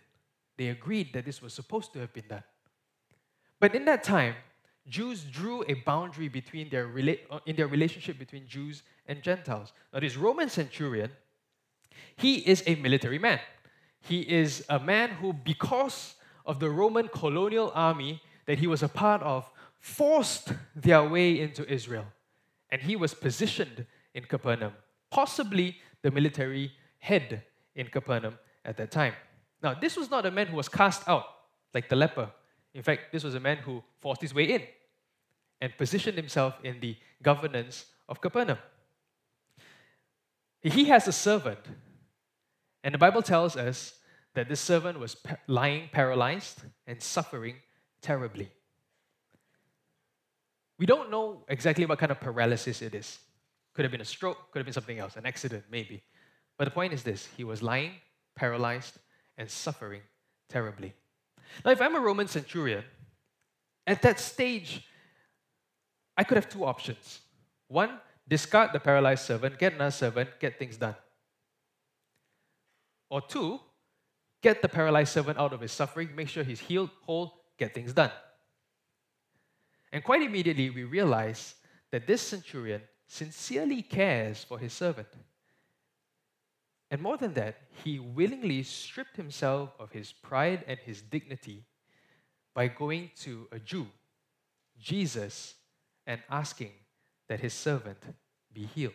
[0.57, 2.43] They agreed that this was supposed to have been done.
[3.59, 4.35] But in that time,
[4.87, 9.73] Jews drew a boundary between their rela- uh, in their relationship between Jews and Gentiles.
[9.93, 11.11] Now, this Roman centurion,
[12.15, 13.39] he is a military man.
[14.01, 18.87] He is a man who, because of the Roman colonial army that he was a
[18.87, 22.05] part of, forced their way into Israel.
[22.69, 23.85] And he was positioned
[24.17, 24.73] in Capernaum,
[25.11, 27.43] possibly the military head
[27.75, 29.13] in Capernaum at that time.
[29.61, 31.25] Now, this was not a man who was cast out
[31.71, 32.31] like the leper.
[32.73, 34.63] In fact, this was a man who forced his way in
[35.61, 38.57] and positioned himself in the governance of Capernaum.
[40.61, 41.59] He has a servant,
[42.83, 43.93] and the Bible tells us
[44.33, 47.55] that this servant was lying paralyzed and suffering
[48.01, 48.49] terribly.
[50.79, 53.19] We don't know exactly what kind of paralysis it is.
[53.77, 56.01] Could have been a stroke, could have been something else, an accident, maybe.
[56.57, 57.91] But the point is this he was lying,
[58.35, 58.97] paralyzed,
[59.37, 60.01] and suffering
[60.49, 60.95] terribly.
[61.63, 62.83] Now, if I'm a Roman centurion,
[63.85, 64.83] at that stage,
[66.17, 67.19] I could have two options.
[67.67, 70.95] One, discard the paralyzed servant, get another servant, get things done.
[73.11, 73.59] Or two,
[74.41, 77.93] get the paralyzed servant out of his suffering, make sure he's healed, whole, get things
[77.93, 78.11] done.
[79.91, 81.53] And quite immediately, we realize
[81.91, 85.07] that this centurion sincerely cares for his servant.
[86.91, 91.65] And more than that, he willingly stripped himself of his pride and his dignity
[92.53, 93.87] by going to a Jew,
[94.79, 95.55] Jesus,
[96.05, 96.71] and asking
[97.27, 97.99] that his servant
[98.53, 98.93] be healed.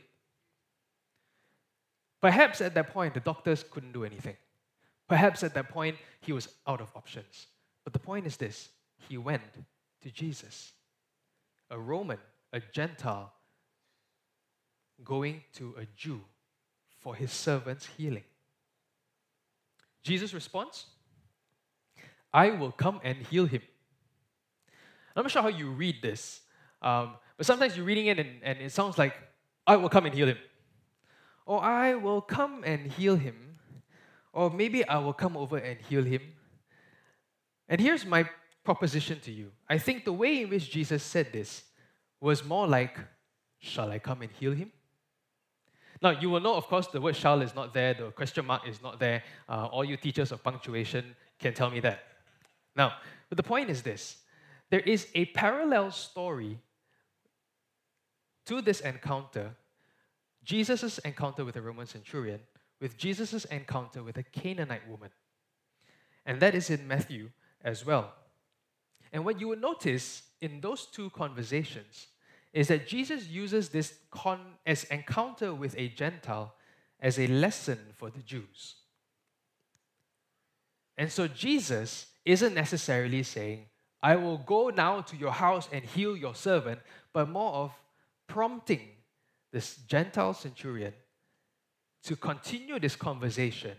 [2.21, 4.37] Perhaps at that point, the doctors couldn't do anything.
[5.09, 7.49] Perhaps at that point, he was out of options.
[7.85, 8.71] But the point is this
[9.09, 9.43] he went
[10.01, 10.73] to Jesus,
[11.71, 12.19] a Roman,
[12.53, 13.33] a Gentile,
[15.05, 16.21] going to a Jew
[16.99, 18.25] for his servant's healing.
[20.03, 20.87] Jesus' responds,
[22.33, 23.63] I will come and heal him.
[25.15, 26.41] I'm not sure how you read this,
[26.81, 29.15] um, but sometimes you're reading it and, and it sounds like,
[29.67, 30.39] I will come and heal him.
[31.45, 33.59] Or I will come and heal him.
[34.33, 36.23] Or maybe I will come over and heal him.
[37.69, 38.29] And here's my
[38.65, 39.53] proposition to you.
[39.69, 41.65] I think the way in which Jesus said this
[42.21, 42.99] was more like,
[43.59, 44.73] Shall I come and heal him?
[46.03, 48.67] Now, you will know, of course, the word shall is not there, the question mark
[48.67, 49.23] is not there.
[49.49, 52.03] Uh, all you teachers of punctuation can tell me that.
[52.75, 52.95] Now,
[53.29, 54.17] but the point is this
[54.71, 56.59] there is a parallel story
[58.47, 59.55] to this encounter
[60.45, 62.41] Jesus' encounter with a Roman centurion,
[62.81, 65.11] with Jesus' encounter with a Canaanite woman.
[66.27, 67.31] And that is in Matthew
[67.65, 68.13] as well.
[69.13, 72.09] And what you will notice in those two conversations
[72.53, 76.55] is that Jesus uses this con- as encounter with a Gentile
[77.01, 78.77] as a lesson for the Jews.
[80.97, 83.67] And so Jesus isn't necessarily saying,
[84.03, 86.81] I will go now to your house and heal your servant,
[87.13, 87.73] but more of
[88.27, 88.89] prompting
[89.53, 90.93] this Gentile centurion
[92.05, 93.77] to continue this conversation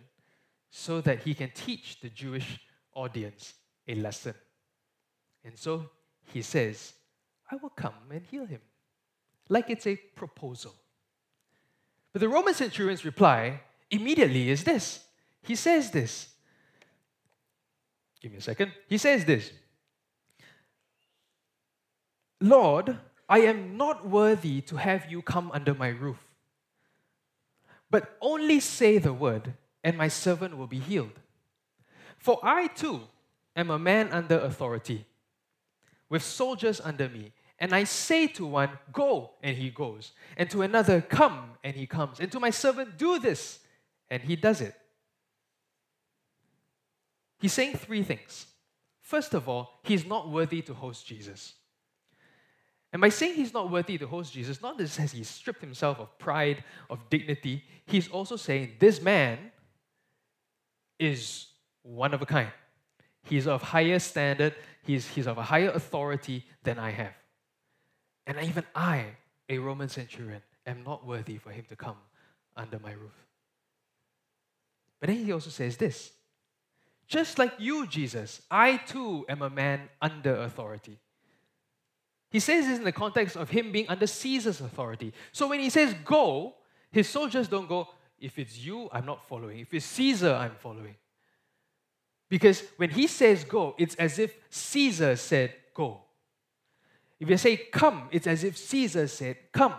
[0.70, 2.60] so that he can teach the Jewish
[2.96, 3.54] audience
[3.88, 4.34] a lesson.
[5.44, 5.90] And so
[6.32, 6.94] he says,
[7.52, 8.62] I will come and heal him.
[9.50, 10.74] Like it's a proposal.
[12.12, 15.04] But the Roman centurion's reply immediately is this.
[15.42, 16.30] He says this.
[18.22, 18.72] Give me a second.
[18.88, 19.52] He says this
[22.40, 22.98] Lord,
[23.30, 26.26] I am not worthy to have you come under my roof.
[27.90, 31.20] But only say the word, and my servant will be healed.
[32.18, 33.02] For I too
[33.56, 35.06] am a man under authority,
[36.10, 37.32] with soldiers under me.
[37.60, 40.12] And I say to one, Go, and he goes.
[40.38, 42.20] And to another, Come, and he comes.
[42.20, 43.60] And to my servant, Do this,
[44.10, 44.76] and he does it.
[47.40, 48.48] He's saying three things.
[49.02, 51.54] First of all, he's not worthy to host Jesus.
[52.94, 56.00] And by saying he's not worthy to host Jesus, not just has he stripped himself
[56.00, 59.40] of pride, of dignity, he's also saying this man
[61.00, 61.48] is
[61.82, 62.52] one of a kind.
[63.24, 64.54] He's of higher standard,
[64.84, 67.14] he's, he's of a higher authority than I have.
[68.28, 69.06] And even I,
[69.50, 71.98] a Roman centurion, am not worthy for him to come
[72.56, 73.26] under my roof.
[75.00, 76.12] But then he also says this
[77.08, 81.00] Just like you, Jesus, I too am a man under authority.
[82.30, 85.14] He says this in the context of him being under Caesar's authority.
[85.32, 86.56] So when he says go,
[86.92, 89.60] his soldiers don't go, if it's you, I'm not following.
[89.60, 90.96] If it's Caesar, I'm following.
[92.34, 96.02] Because when he says go, it's as if Caesar said go.
[97.20, 99.76] If you say come, it's as if Caesar said come.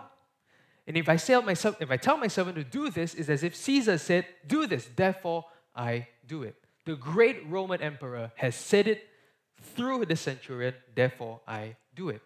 [0.87, 3.43] And if I, tell myself, if I tell my servant to do this, it's as
[3.43, 6.55] if Caesar said, do this, therefore I do it.
[6.85, 9.03] The great Roman emperor has said it
[9.61, 12.23] through the centurion, therefore I do it.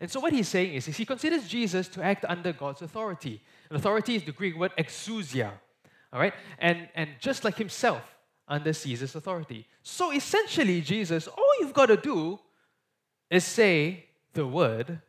[0.00, 3.42] And so what he's saying is, is he considers Jesus to act under God's authority.
[3.70, 5.50] And authority is the Greek word exousia.
[6.12, 6.34] All right?
[6.60, 8.14] And, and just like himself,
[8.48, 9.66] under Caesar's authority.
[9.82, 12.38] So essentially, Jesus, all you've got to do
[13.30, 15.00] is say the word,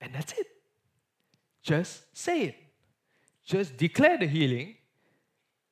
[0.00, 0.46] and that's it.
[1.62, 2.56] Just say it.
[3.44, 4.74] Just declare the healing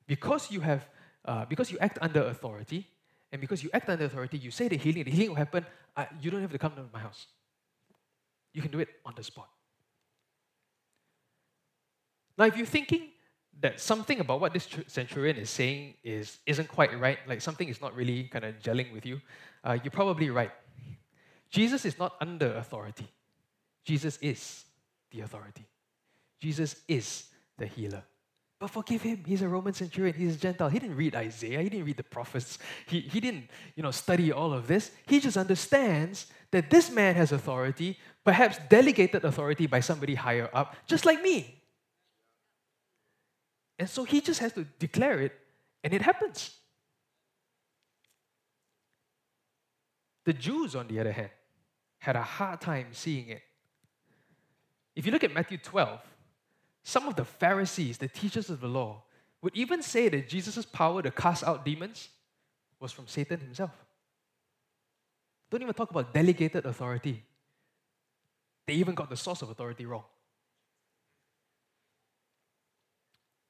[0.07, 0.87] because you have
[1.25, 2.87] uh, because you act under authority,
[3.31, 5.65] and because you act under authority, you say the healing, the healing will happen.
[5.95, 7.27] Uh, you don't have to come to my house.
[8.53, 9.49] You can do it on the spot.
[12.37, 13.09] Now, if you're thinking
[13.61, 17.81] that something about what this centurion is saying is, isn't quite right, like something is
[17.81, 19.21] not really kind of gelling with you,
[19.63, 20.51] uh, you're probably right.
[21.49, 23.07] Jesus is not under authority.
[23.85, 24.65] Jesus is
[25.11, 25.65] the authority.
[26.41, 27.25] Jesus is
[27.57, 28.03] the healer.
[28.59, 30.69] But forgive him, he's a Roman centurion, he's a Gentile.
[30.69, 34.31] He didn't read Isaiah, he didn't read the prophets, he, he didn't you know, study
[34.31, 34.91] all of this.
[35.05, 40.75] He just understands that this man has authority, perhaps delegated authority by somebody higher up,
[40.87, 41.62] just like me.
[43.83, 45.33] And so he just has to declare it,
[45.83, 46.51] and it happens.
[50.23, 51.31] The Jews, on the other hand,
[51.97, 53.41] had a hard time seeing it.
[54.95, 55.99] If you look at Matthew 12,
[56.81, 59.03] some of the Pharisees, the teachers of the law,
[59.41, 62.07] would even say that Jesus' power to cast out demons
[62.79, 63.71] was from Satan himself.
[65.51, 67.21] Don't even talk about delegated authority.
[68.65, 70.05] They even got the source of authority wrong.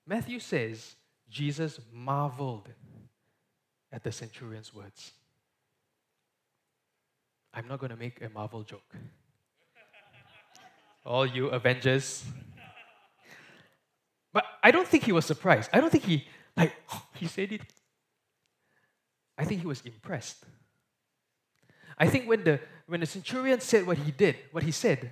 [0.06, 0.96] Matthew says
[1.30, 2.70] Jesus marveled
[3.92, 5.12] at the centurion's words.
[7.54, 8.96] I'm not going to make a Marvel joke.
[11.06, 12.24] All you Avengers,
[14.34, 15.70] but I don't think he was surprised.
[15.72, 16.28] I don't think he,
[16.58, 16.74] like,
[17.14, 17.62] he said it.
[19.38, 20.44] I think he was impressed.
[21.98, 25.12] I think when the, when the centurion said what he did, what he said,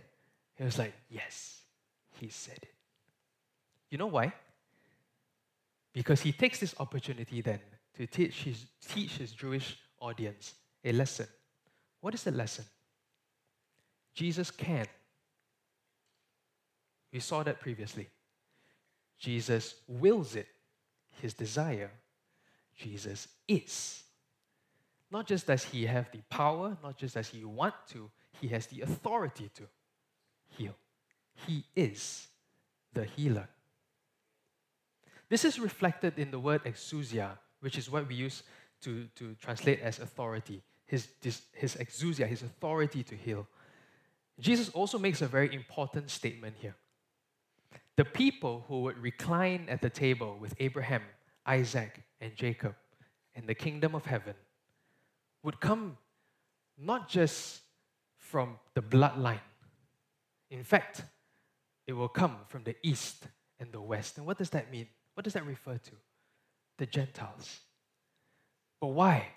[0.56, 1.62] he was like, yes,
[2.20, 2.74] he said it.
[3.92, 4.34] You know why?
[5.94, 7.60] Because he takes this opportunity then
[7.98, 11.28] to teach his, teach his Jewish audience a lesson.
[12.00, 12.66] What is the lesson?
[14.14, 14.88] Jesus can.
[17.12, 18.10] We saw that previously.
[19.20, 20.48] Jesus wills it,
[21.22, 21.92] his desire.
[22.78, 24.04] Jesus is.
[25.12, 28.66] Not just does he have the power, not just does he want to, he has
[28.68, 29.64] the authority to
[30.58, 30.76] heal.
[31.46, 32.28] He is
[32.94, 33.48] the healer.
[35.32, 38.44] This is reflected in the word exousia, which is what we use
[38.82, 40.62] to, to translate as authority.
[40.88, 43.48] His, his, his exousia, his authority to heal.
[44.42, 46.76] Jesus also makes a very important statement here
[47.96, 51.04] the people who would recline at the table with Abraham,
[51.46, 52.76] Isaac, and Jacob
[53.34, 54.34] in the kingdom of heaven
[55.44, 55.98] would come
[56.78, 57.62] not just
[58.18, 59.48] from the bloodline.
[60.50, 61.04] In fact,
[61.88, 63.28] it will come from the east
[63.60, 64.18] and the west.
[64.18, 64.88] And what does that mean?
[65.22, 65.92] What does that refer to?
[66.80, 67.60] The Gentiles.
[68.80, 69.28] But why?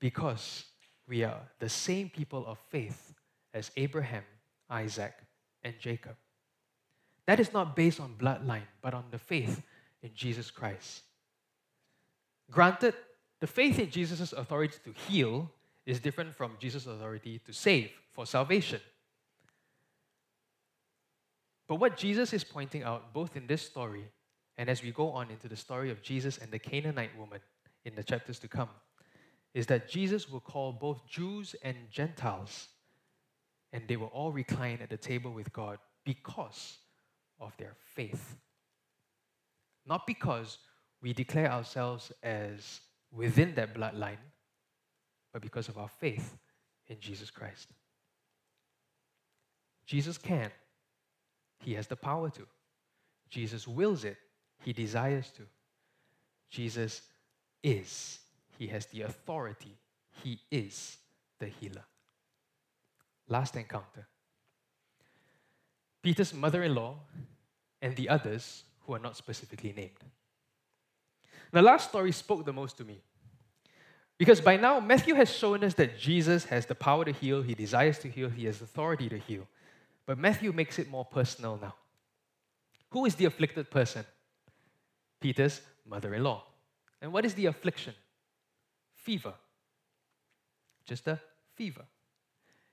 [0.00, 0.64] Because
[1.06, 3.14] we are the same people of faith
[3.54, 4.24] as Abraham,
[4.68, 5.14] Isaac,
[5.62, 6.16] and Jacob.
[7.26, 9.62] That is not based on bloodline, but on the faith
[10.02, 11.02] in Jesus Christ.
[12.50, 12.94] Granted,
[13.38, 15.48] the faith in Jesus' authority to heal
[15.86, 18.80] is different from Jesus' authority to save for salvation.
[21.68, 24.06] But what Jesus is pointing out, both in this story
[24.60, 27.40] and as we go on into the story of Jesus and the Canaanite woman
[27.86, 28.68] in the chapters to come,
[29.54, 32.68] is that Jesus will call both Jews and Gentiles,
[33.72, 36.76] and they will all recline at the table with God because
[37.40, 38.36] of their faith.
[39.86, 40.58] Not because
[41.00, 44.20] we declare ourselves as within that bloodline,
[45.32, 46.36] but because of our faith
[46.86, 47.68] in Jesus Christ.
[49.86, 50.50] Jesus can,
[51.60, 52.46] He has the power to.
[53.30, 54.18] Jesus wills it,
[54.64, 55.42] He desires to.
[56.50, 57.02] Jesus
[57.62, 58.18] is,
[58.58, 59.76] He has the authority,
[60.22, 60.98] He is
[61.38, 61.84] the healer.
[63.28, 64.06] Last encounter.
[66.02, 66.96] Peter's mother in law
[67.82, 69.90] and the others who are not specifically named.
[71.52, 73.00] The last story spoke the most to me.
[74.18, 77.54] Because by now, Matthew has shown us that Jesus has the power to heal, he
[77.54, 79.46] desires to heal, he has authority to heal.
[80.04, 81.74] But Matthew makes it more personal now.
[82.90, 84.04] Who is the afflicted person?
[85.20, 86.44] Peter's mother in law.
[87.02, 87.94] And what is the affliction?
[88.94, 89.34] Fever.
[90.84, 91.18] Just a
[91.54, 91.84] fever.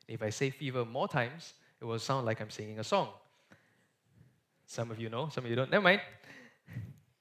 [0.08, 3.10] If I say fever more times, it will sound like I'm singing a song.
[4.66, 5.72] Some of you know, some of you don't.
[5.72, 6.02] Never mind.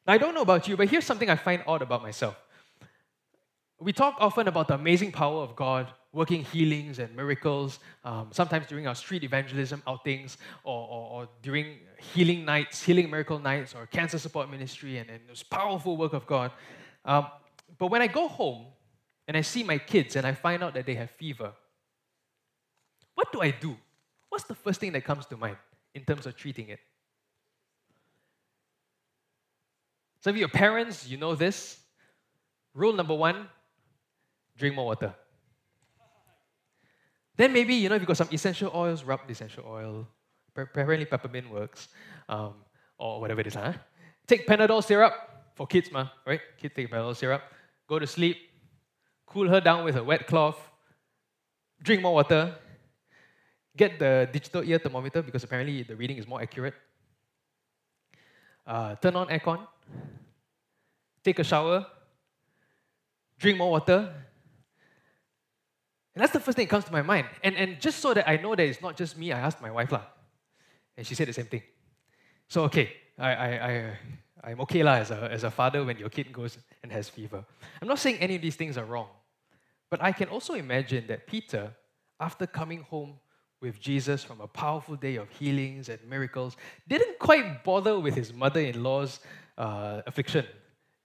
[0.07, 2.37] I don't know about you, but here's something I find odd about myself.
[3.79, 8.67] We talk often about the amazing power of God working healings and miracles, um, sometimes
[8.67, 11.77] during our street evangelism outings or, or, or, during
[12.15, 16.27] healing nights, healing miracle nights, or cancer support ministry, and, and this powerful work of
[16.27, 16.53] God.
[17.05, 17.27] Um,
[17.77, 18.65] but when I go home
[19.29, 21.53] and I see my kids and I find out that they have fever,
[23.15, 23.77] what do I do?
[24.31, 25.59] What's the first thing that comes to mind
[25.95, 26.81] in terms of treating it?
[30.21, 31.79] Some of your parents, you know this.
[32.73, 33.49] Rule number one
[34.57, 35.15] drink more water.
[37.37, 40.09] Then maybe, you know, if you've got some essential oils, rub essential oil.
[40.57, 41.89] Apparently, peppermint works,
[42.29, 42.55] um,
[42.99, 43.55] or whatever it is.
[43.55, 43.75] Huh?
[44.27, 45.13] Take Panadol syrup
[45.55, 46.41] for kids, ma, right?
[46.57, 47.43] Kids take Panadol syrup.
[47.87, 48.39] Go to sleep.
[49.27, 50.59] Cool her down with a wet cloth.
[51.83, 52.55] Drink more water.
[53.77, 56.75] Get the digital ear thermometer because apparently the reading is more accurate.
[58.67, 59.67] Uh, turn on aircon.
[61.23, 61.87] Take a shower.
[63.39, 64.15] Drink more water
[66.17, 67.27] and that's the first thing that comes to my mind.
[67.45, 69.71] And, and just so that I know that it's not just me, I asked my
[69.71, 70.01] wife, lah.
[70.97, 71.63] and she said the same thing.
[72.49, 73.99] So, okay, I, I, I,
[74.45, 77.45] I'm okay lah, as, a, as a father when your kid goes and has fever.
[77.83, 79.09] I'm not saying any of these things are wrong,
[79.91, 81.71] but I can also imagine that Peter,
[82.19, 83.19] after coming home
[83.61, 86.57] with Jesus from a powerful day of healings and miracles,
[86.89, 89.21] didn't quite bother with his mother in law's
[89.59, 90.47] uh, affliction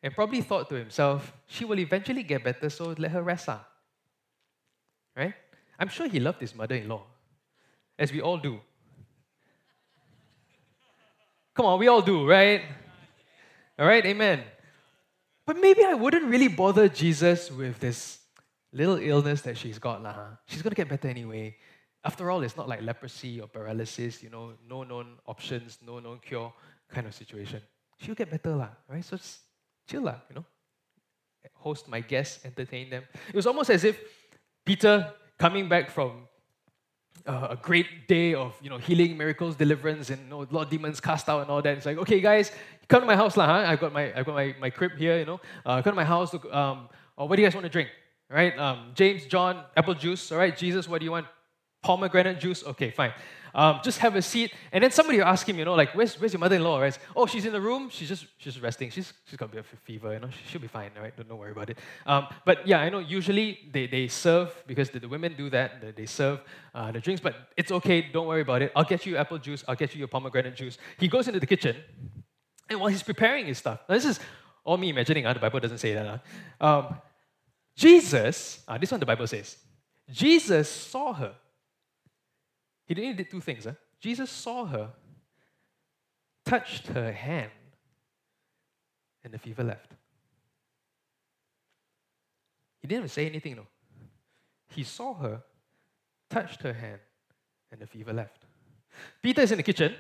[0.03, 3.49] and probably thought to himself, she will eventually get better, so let her rest.
[3.49, 3.59] Lah
[5.16, 5.34] right?
[5.80, 7.03] I'm sure he loved his mother in law,
[7.97, 8.59] as we all do.
[11.53, 12.62] Come on, we all do, right?
[13.78, 14.43] All right, amen.
[15.45, 18.20] But maybe I wouldn't really bother Jesus with this
[18.72, 20.01] little illness that she's got.
[20.01, 20.38] Lah?
[20.45, 21.57] She's to get better anyway.
[22.03, 26.20] After all, it's not like leprosy or paralysis, you know, no known options, no known
[26.20, 26.53] cure
[26.89, 27.62] kind of situation.
[27.99, 29.03] She'll get better, lah, right?
[29.03, 29.39] So just
[29.88, 30.45] chill, lah, you know.
[31.53, 33.03] Host my guests, entertain them.
[33.30, 33.99] It was almost as if
[34.72, 36.30] Peter coming back from
[37.28, 40.61] uh, a great day of you know healing, miracles, deliverance, and you know, a lot
[40.61, 41.76] of demons cast out and all that.
[41.76, 42.53] It's like, okay, guys,
[42.88, 43.47] come to my house, lah.
[43.47, 43.72] Huh?
[43.72, 45.41] I got my I got my, my crib here, you know.
[45.65, 46.32] Uh, come to my house.
[46.32, 47.89] Look, um, or what do you guys want to drink?
[48.30, 50.32] All right, um, James, John, apple juice.
[50.32, 51.28] All right, Jesus, what do you want?
[51.84, 52.63] Pomegranate juice.
[52.63, 53.11] Okay, fine.
[53.53, 54.53] Um, just have a seat.
[54.71, 56.97] And then somebody will ask him, you know, like, where's, where's your mother-in-law, right?
[57.15, 57.89] Oh, she's in the room.
[57.89, 58.89] She's just she's resting.
[58.89, 60.29] She's, she's got a bit of a fever, you know.
[60.47, 61.15] She, will be fine, right?
[61.15, 61.77] Don't, don't worry about it.
[62.05, 65.81] Um, but yeah, I know usually they, they serve, because the, the women do that,
[65.81, 66.41] they, they serve
[66.73, 68.01] uh, the drinks, but it's okay.
[68.01, 68.71] Don't worry about it.
[68.75, 69.63] I'll get you apple juice.
[69.67, 70.77] I'll get you your pomegranate juice.
[70.97, 71.75] He goes into the kitchen,
[72.69, 74.19] and while he's preparing his stuff, now this is
[74.63, 76.21] all me imagining, uh, the Bible doesn't say that.
[76.59, 76.95] Uh, um,
[77.75, 79.57] Jesus, uh, this one the Bible says,
[80.09, 81.33] Jesus saw her.
[82.95, 83.63] He he did two things.
[83.63, 83.71] Huh?
[84.01, 84.89] Jesus saw her,
[86.45, 87.51] touched her hand,
[89.23, 89.93] and the fever left.
[92.81, 93.67] He didn't even say anything, no.
[94.75, 95.41] He saw her,
[96.29, 96.99] touched her hand,
[97.71, 98.43] and the fever left.
[99.21, 99.95] Peter is in the kitchen.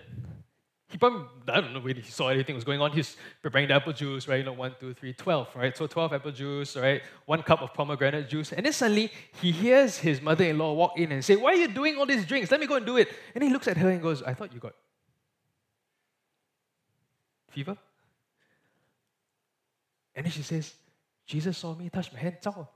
[0.91, 2.91] He probably, I don't know really he saw anything was going on.
[2.91, 4.39] He's preparing the apple juice, right?
[4.39, 5.75] You know, one, two, three, twelve, right?
[5.75, 7.01] So 12 apple juice, right?
[7.25, 8.51] One cup of pomegranate juice.
[8.51, 9.09] And then suddenly
[9.41, 12.05] he hears his mother in law walk in and say, Why are you doing all
[12.05, 12.51] these drinks?
[12.51, 13.07] Let me go and do it.
[13.33, 14.73] And he looks at her and goes, I thought you got
[17.49, 17.77] fever?
[20.13, 20.73] And then she says,
[21.25, 22.67] Jesus saw me touch my head, Zao.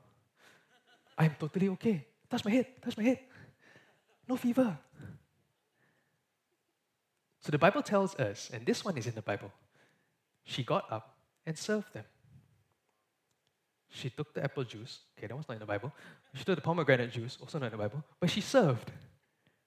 [1.18, 2.06] I'm totally okay.
[2.30, 3.20] Touch my head, touch my head.
[4.28, 4.78] No fever.
[7.46, 9.52] So the Bible tells us, and this one is in the Bible,
[10.46, 11.16] she got up
[11.46, 12.04] and served them.
[13.92, 15.94] She took the apple juice, okay, that was not in the Bible.
[16.34, 18.92] She took the pomegranate juice, also not in the Bible, but she served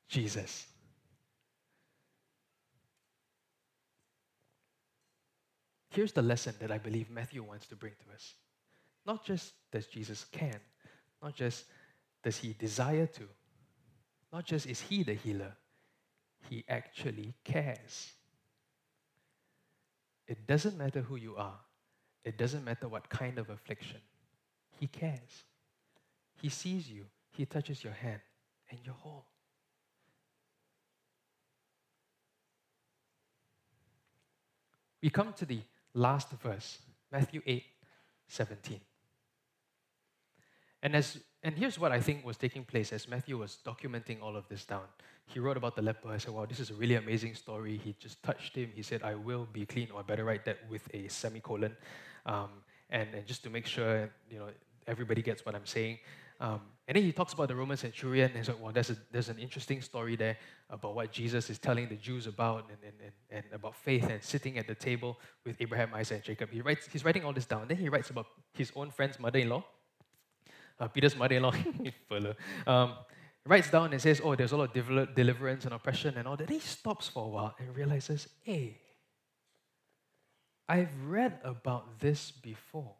[0.09, 0.67] Jesus.
[5.91, 8.35] Here's the lesson that I believe Matthew wants to bring to us.
[9.07, 10.59] Not just does Jesus can,
[11.23, 11.65] not just
[12.25, 13.29] does he desire to,
[14.33, 15.57] not just is he the healer,
[16.49, 18.13] he actually cares.
[20.27, 21.59] It doesn't matter who you are,
[22.25, 24.01] it doesn't matter what kind of affliction.
[24.79, 25.45] He cares.
[26.41, 28.21] He sees you, He touches your hand,
[28.71, 29.27] and you're whole.
[35.03, 35.61] we come to the
[35.95, 36.79] last verse,
[37.11, 37.65] Matthew 8
[38.31, 38.81] 17.
[40.83, 44.37] And, as, and here's what I think was taking place as Matthew was documenting all
[44.37, 44.85] of this down.
[45.29, 46.09] He wrote about the leper.
[46.09, 47.79] I said, wow, this is a really amazing story.
[47.85, 48.73] He just touched him.
[48.75, 51.77] He said, I will be clean, or I better write that with a semicolon.
[52.25, 52.49] Um,
[52.89, 54.49] and, and just to make sure, you know,
[54.87, 55.99] everybody gets what I'm saying.
[56.41, 59.29] Um, and then he talks about the Roman centurion, and like, well, there's, a, there's
[59.29, 60.39] an interesting story there
[60.71, 64.23] about what Jesus is telling the Jews about and, and, and, and about faith and
[64.23, 66.51] sitting at the table with Abraham, Isaac, and Jacob.
[66.51, 67.69] He writes, he's writing all this down.
[67.69, 69.63] Then he writes about his own friend's mother-in-law,
[70.81, 71.53] uh, Peter's mother-in-law,
[72.67, 72.95] um,
[73.49, 76.51] writes down and says, oh, there's a lot of deliverance and oppression and all that.
[76.51, 78.79] He stops for a while and realizes, hey,
[80.69, 82.95] I've read about this before.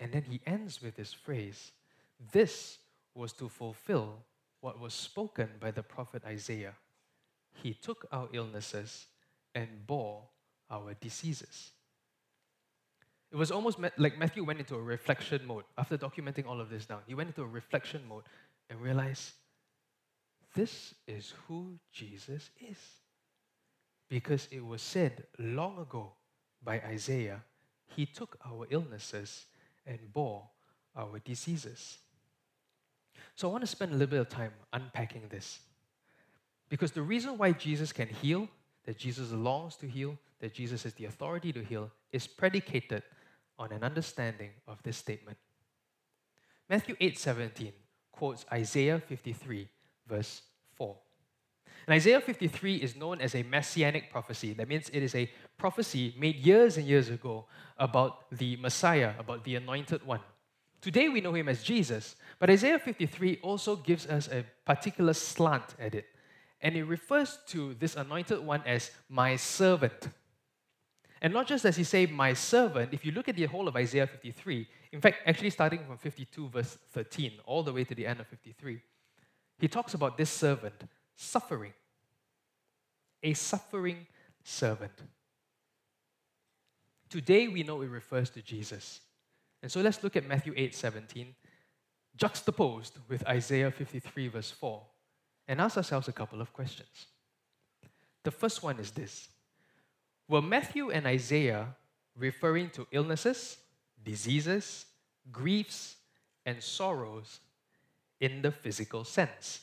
[0.00, 1.70] And then he ends with this phrase
[2.32, 2.78] This
[3.14, 4.14] was to fulfill
[4.60, 6.74] what was spoken by the prophet Isaiah.
[7.62, 9.06] He took our illnesses
[9.54, 10.22] and bore
[10.70, 11.72] our diseases.
[13.30, 16.86] It was almost like Matthew went into a reflection mode after documenting all of this
[16.86, 17.00] down.
[17.06, 18.24] He went into a reflection mode
[18.72, 19.34] and realize
[20.54, 22.78] this is who Jesus is.
[24.08, 26.12] Because it was said long ago
[26.62, 27.42] by Isaiah,
[27.94, 29.44] He took our illnesses
[29.86, 30.48] and bore
[30.96, 31.98] our diseases.
[33.34, 35.60] So I want to spend a little bit of time unpacking this.
[36.70, 38.48] Because the reason why Jesus can heal,
[38.84, 43.02] that Jesus longs to heal, that Jesus has the authority to heal, is predicated
[43.58, 45.36] on an understanding of this statement.
[46.68, 47.72] Matthew 8:17
[48.22, 49.68] quotes Isaiah 53
[50.06, 50.42] verse
[50.76, 50.96] 4.
[51.88, 54.52] And Isaiah 53 is known as a messianic prophecy.
[54.52, 57.46] That means it is a prophecy made years and years ago
[57.76, 60.20] about the Messiah, about the anointed one.
[60.80, 65.74] Today we know him as Jesus, but Isaiah 53 also gives us a particular slant
[65.80, 66.06] at it.
[66.60, 70.10] And it refers to this anointed one as my servant.
[71.22, 73.76] And not just does he say my servant, if you look at the whole of
[73.76, 78.04] Isaiah 53, in fact, actually starting from 52, verse 13, all the way to the
[78.04, 78.82] end of 53,
[79.60, 80.74] he talks about this servant
[81.14, 81.72] suffering.
[83.22, 84.04] A suffering
[84.42, 85.00] servant.
[87.08, 89.00] Today we know it refers to Jesus.
[89.62, 91.36] And so let's look at Matthew 8 17,
[92.16, 94.82] juxtaposed with Isaiah 53, verse 4,
[95.46, 97.06] and ask ourselves a couple of questions.
[98.24, 99.28] The first one is this
[100.32, 101.76] Were Matthew and Isaiah
[102.16, 103.58] referring to illnesses,
[104.02, 104.86] diseases,
[105.30, 105.96] griefs,
[106.46, 107.40] and sorrows
[108.18, 109.60] in the physical sense?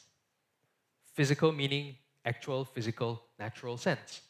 [1.16, 4.22] Physical meaning actual, physical, natural sense?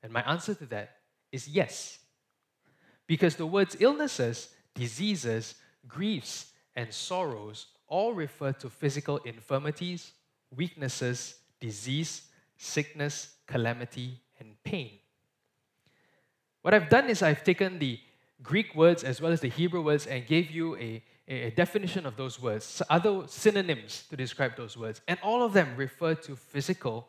[0.00, 0.98] And my answer to that
[1.32, 1.98] is yes.
[3.08, 5.56] Because the words illnesses, diseases,
[5.88, 10.12] griefs, and sorrows all refer to physical infirmities,
[10.54, 15.00] weaknesses, disease, sickness, calamity, and pain.
[16.68, 17.98] What I've done is I've taken the
[18.42, 22.14] Greek words as well as the Hebrew words and gave you a, a, definition of
[22.18, 25.00] those words, other synonyms to describe those words.
[25.08, 27.08] And all of them refer to physical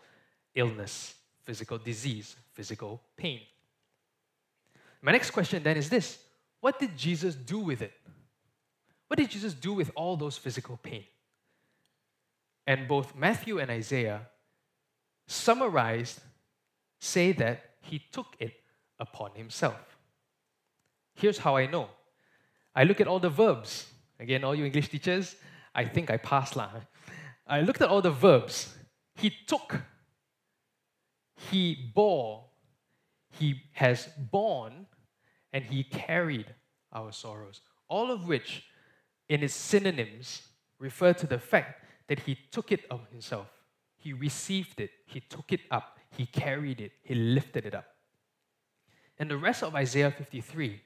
[0.56, 3.42] illness, physical disease, physical pain.
[5.02, 6.20] My next question then is this
[6.62, 7.92] What did Jesus do with it?
[9.08, 11.04] What did Jesus do with all those physical pain?
[12.66, 14.22] And both Matthew and Isaiah
[15.28, 16.22] summarized
[16.98, 18.54] say that he took it
[19.00, 19.98] upon himself.
[21.16, 21.90] Here's how I know.
[22.76, 23.88] I look at all the verbs.
[24.20, 25.36] Again, all you English teachers,
[25.74, 26.70] I think I passed lah.
[27.48, 28.76] I looked at all the verbs.
[29.16, 29.82] He took,
[31.36, 32.46] he bore,
[33.32, 34.86] he has borne,
[35.52, 36.54] and he carried
[36.94, 37.62] our sorrows.
[37.88, 38.64] All of which,
[39.28, 40.42] in its synonyms,
[40.80, 43.48] refer to the fact that he took it of himself.
[43.98, 47.86] He received it, he took it up, he carried it, he lifted it up.
[49.20, 50.82] And the rest of Isaiah 53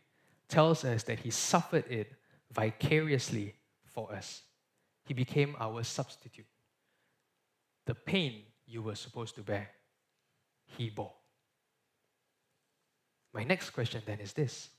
[0.49, 2.11] tells us that he suffered it
[2.51, 3.53] vicariously
[3.85, 4.41] for us.
[5.05, 6.47] He became our substitute.
[7.85, 9.69] The pain you were supposed to bear,
[10.65, 11.13] he bore.
[13.33, 14.69] My next question then is this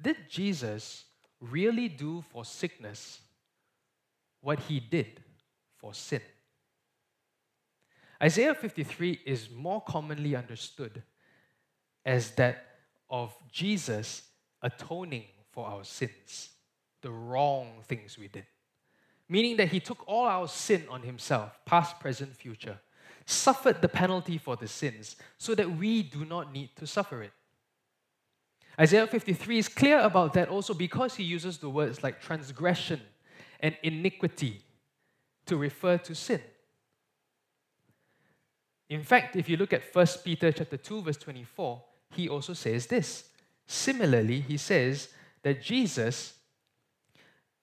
[0.00, 1.04] Did Jesus
[1.40, 3.20] really do for sickness
[4.40, 5.20] what he did
[5.76, 6.22] for sin?
[8.22, 11.02] Isaiah 53 is more commonly understood
[12.04, 12.66] as that
[13.08, 14.22] of Jesus
[14.62, 16.50] atoning for our sins,
[17.02, 18.46] the wrong things we did.
[19.28, 22.78] Meaning that he took all our sin on himself, past, present, future,
[23.26, 27.32] suffered the penalty for the sins so that we do not need to suffer it.
[28.78, 33.00] Isaiah 53 is clear about that also because he uses the words like transgression
[33.60, 34.62] and iniquity
[35.46, 36.40] to refer to sin.
[38.88, 42.86] In fact, if you look at 1 Peter chapter 2 verse 24, he also says
[42.86, 43.24] this.
[43.66, 45.08] Similarly, he says
[45.42, 46.34] that Jesus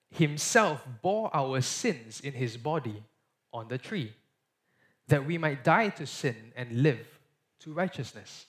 [0.10, 3.04] himself bore our sins in his body
[3.54, 4.14] on the tree,
[5.08, 7.20] that we might die to sin and live
[7.60, 8.46] to righteousness.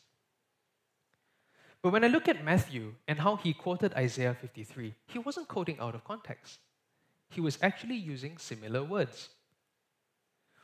[1.82, 5.78] But when I look at Matthew and how he quoted Isaiah 53, he wasn't quoting
[5.80, 6.58] out of context.
[7.30, 9.28] He was actually using similar words.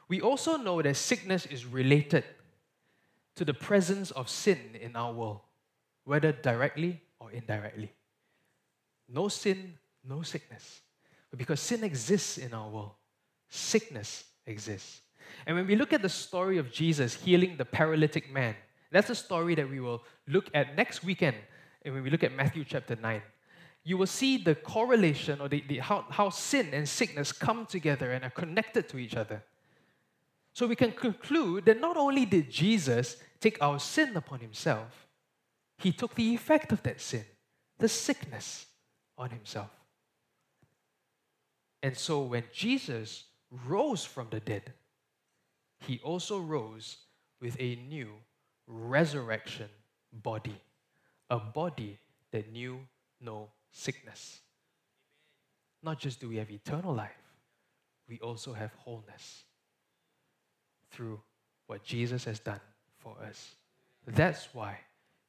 [0.09, 2.25] We also know that sickness is related
[3.37, 5.41] to the presence of sin in our world,
[6.05, 7.93] whether directly or indirectly.
[9.09, 9.75] No sin,
[10.07, 10.81] no sickness.
[11.31, 12.93] But because sin exists in our world,
[13.49, 15.01] sickness exists.
[15.47, 18.55] And when we look at the story of Jesus healing the paralytic man,
[18.91, 21.37] that's a story that we will look at next weekend
[21.85, 23.23] and when we look at Matthew chapter 9.
[23.83, 28.13] You will see the correlation or the, the, how, how sin and sickness come together
[28.13, 29.43] and are connected to each other.
[30.55, 35.09] So we can conclude that not only did Jesus take our sin upon himself,
[35.79, 37.25] he took the effect of that sin,
[37.79, 38.67] the sickness,
[39.19, 39.71] on himself.
[41.83, 43.25] And so when Jesus
[43.67, 44.73] rose from the dead,
[45.81, 46.99] he also rose
[47.41, 48.13] with a new
[48.67, 49.69] resurrection
[50.13, 50.57] body,
[51.31, 51.99] a body
[52.31, 52.79] that knew
[53.21, 54.41] no sickness.
[55.83, 57.11] Not just do we have eternal life,
[58.09, 59.45] we also have wholeness
[60.95, 61.21] through
[61.67, 62.61] what Jesus has done
[62.99, 63.55] for us.
[64.07, 64.79] That's why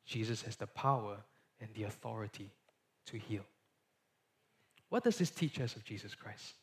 [0.05, 1.18] Jesus has the power
[1.59, 2.49] and the authority
[3.07, 3.43] to heal.
[4.89, 6.53] What does this teach us of Jesus Christ?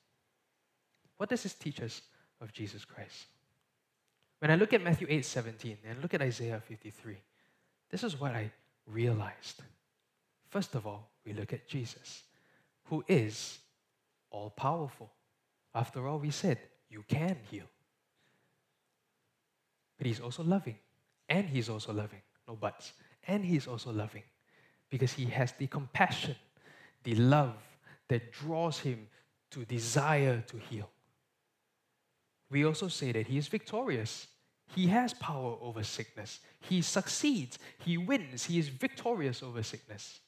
[1.16, 2.02] What does this teach us
[2.40, 3.26] of Jesus Christ?
[4.38, 7.16] When I look at Matthew 8 17 and look at Isaiah 53,
[7.90, 8.50] this is what I
[8.86, 9.62] realized.
[10.48, 12.22] First of all, we look at Jesus,
[12.84, 13.58] who is
[14.30, 15.10] all powerful.
[15.74, 16.58] After all, we said,
[16.90, 17.66] You can heal.
[20.02, 20.74] But He's also loving.
[21.28, 22.22] And He's also loving.
[22.48, 22.92] No buts.
[23.28, 24.24] And He's also loving.
[24.90, 26.34] Because He has the compassion,
[27.04, 27.54] the love
[28.08, 29.06] that draws Him
[29.52, 30.90] to desire to heal.
[32.50, 34.26] We also say that He is victorious.
[34.74, 36.40] He has power over sickness.
[36.58, 37.60] He succeeds.
[37.78, 38.46] He wins.
[38.46, 40.18] He is victorious over sickness.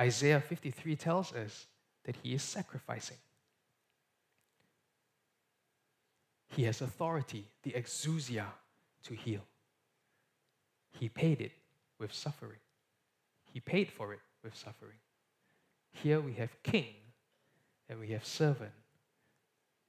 [0.00, 1.66] Isaiah 53 tells us
[2.06, 3.18] that he is sacrificing.
[6.56, 8.46] He has authority, the exousia,
[9.04, 9.42] to heal.
[10.98, 11.52] He paid it
[11.98, 12.58] with suffering.
[13.52, 14.98] He paid for it with suffering.
[15.92, 16.94] Here we have king
[17.88, 18.72] and we have servant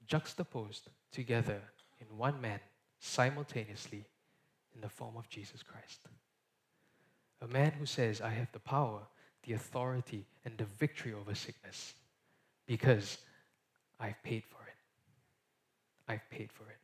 [0.05, 1.61] juxtaposed together
[1.99, 2.59] in one man
[2.99, 4.05] simultaneously
[4.76, 6.01] in the form of Jesus Christ.
[7.41, 9.01] A man who says, I have the power,
[9.43, 11.93] the authority, and the victory over sickness
[12.66, 13.18] because
[13.99, 16.11] I've paid for it.
[16.11, 16.78] I've paid for it.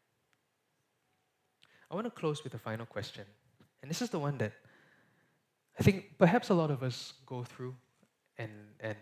[1.90, 3.26] I want to close with a final question.
[3.82, 4.54] And this is the one that
[5.80, 7.74] I think perhaps a lot of us go through,
[8.38, 8.98] and, and,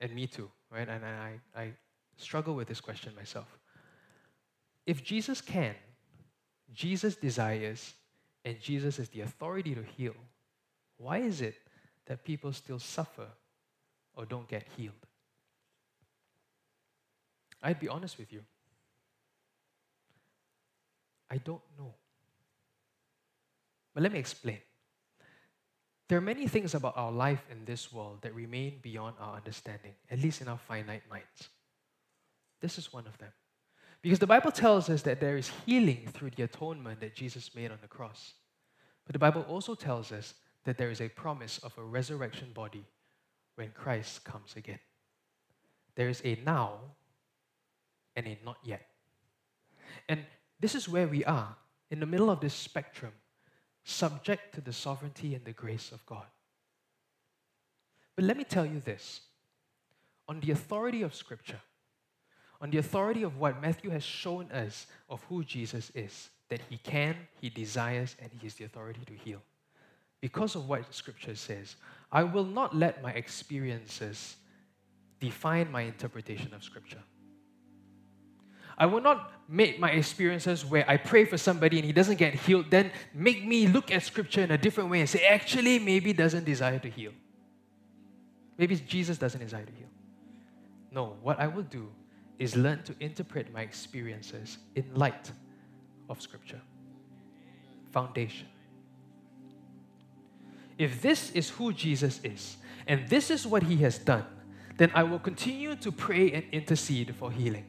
[0.00, 0.88] and me too, right?
[0.88, 1.72] And I, I
[2.16, 3.58] struggle with this question myself.
[4.86, 5.74] If Jesus can,
[6.72, 7.94] Jesus desires,
[8.44, 10.14] and Jesus has the authority to heal,
[10.96, 11.56] why is it
[12.06, 13.26] that people still suffer
[14.14, 14.94] or don't get healed?
[17.62, 18.40] I'd be honest with you.
[21.32, 21.94] I don't know.
[23.94, 24.58] But let me explain.
[26.08, 29.92] There are many things about our life in this world that remain beyond our understanding,
[30.10, 31.48] at least in our finite minds.
[32.60, 33.32] This is one of them.
[34.02, 37.70] Because the Bible tells us that there is healing through the atonement that Jesus made
[37.70, 38.34] on the cross.
[39.06, 42.84] But the Bible also tells us that there is a promise of a resurrection body
[43.54, 44.80] when Christ comes again.
[45.94, 46.72] There is a now
[48.16, 48.86] and a not yet.
[50.10, 50.26] And
[50.62, 51.56] this is where we are,
[51.90, 53.12] in the middle of this spectrum,
[53.84, 56.26] subject to the sovereignty and the grace of God.
[58.14, 59.22] But let me tell you this
[60.28, 61.60] on the authority of Scripture,
[62.60, 66.78] on the authority of what Matthew has shown us of who Jesus is, that he
[66.78, 69.42] can, he desires, and he has the authority to heal.
[70.20, 71.74] Because of what Scripture says,
[72.12, 74.36] I will not let my experiences
[75.18, 77.02] define my interpretation of Scripture.
[78.78, 82.34] I will not make my experiences where I pray for somebody and he doesn't get
[82.34, 86.12] healed, then make me look at scripture in a different way and say, actually, maybe
[86.12, 87.12] doesn't desire to heal.
[88.56, 89.88] Maybe Jesus doesn't desire to heal.
[90.90, 91.90] No, what I will do
[92.38, 95.30] is learn to interpret my experiences in light
[96.08, 96.60] of scripture.
[97.92, 98.46] Foundation.
[100.78, 102.56] If this is who Jesus is,
[102.86, 104.24] and this is what he has done,
[104.76, 107.66] then I will continue to pray and intercede for healing.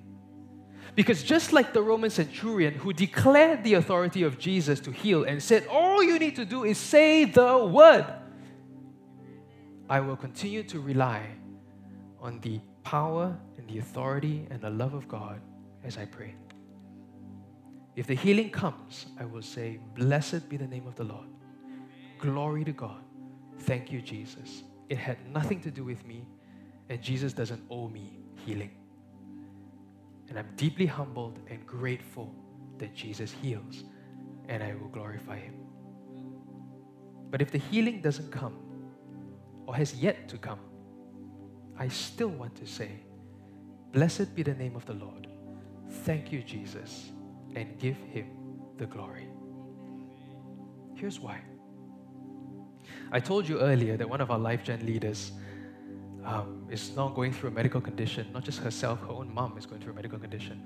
[0.96, 5.42] Because just like the Roman centurion who declared the authority of Jesus to heal and
[5.42, 8.06] said, All you need to do is say the word,
[9.90, 11.26] I will continue to rely
[12.20, 15.42] on the power and the authority and the love of God
[15.84, 16.36] as I pray.
[17.96, 21.28] If the healing comes, I will say, Blessed be the name of the Lord.
[22.20, 23.04] Glory to God.
[23.60, 24.64] Thank you, Jesus.
[24.90, 26.26] It had nothing to do with me,
[26.90, 28.72] and Jesus doesn't owe me healing.
[30.34, 32.34] And I'm deeply humbled and grateful
[32.80, 33.84] that Jesus heals,
[34.50, 35.54] and I will glorify Him.
[37.30, 38.58] But if the healing doesn't come,
[39.68, 40.60] or has yet to come,
[41.78, 42.90] I still want to say,
[43.92, 45.28] Blessed be the name of the Lord.
[46.04, 47.12] Thank you, Jesus
[47.56, 48.28] and give Him
[48.78, 49.28] the glory.
[50.96, 51.40] Here's why.
[53.12, 55.32] I told you earlier that one of our LifeGen leaders
[56.26, 58.28] um, is now going through a medical condition.
[58.34, 60.62] Not just herself, her own mom is going through a medical condition.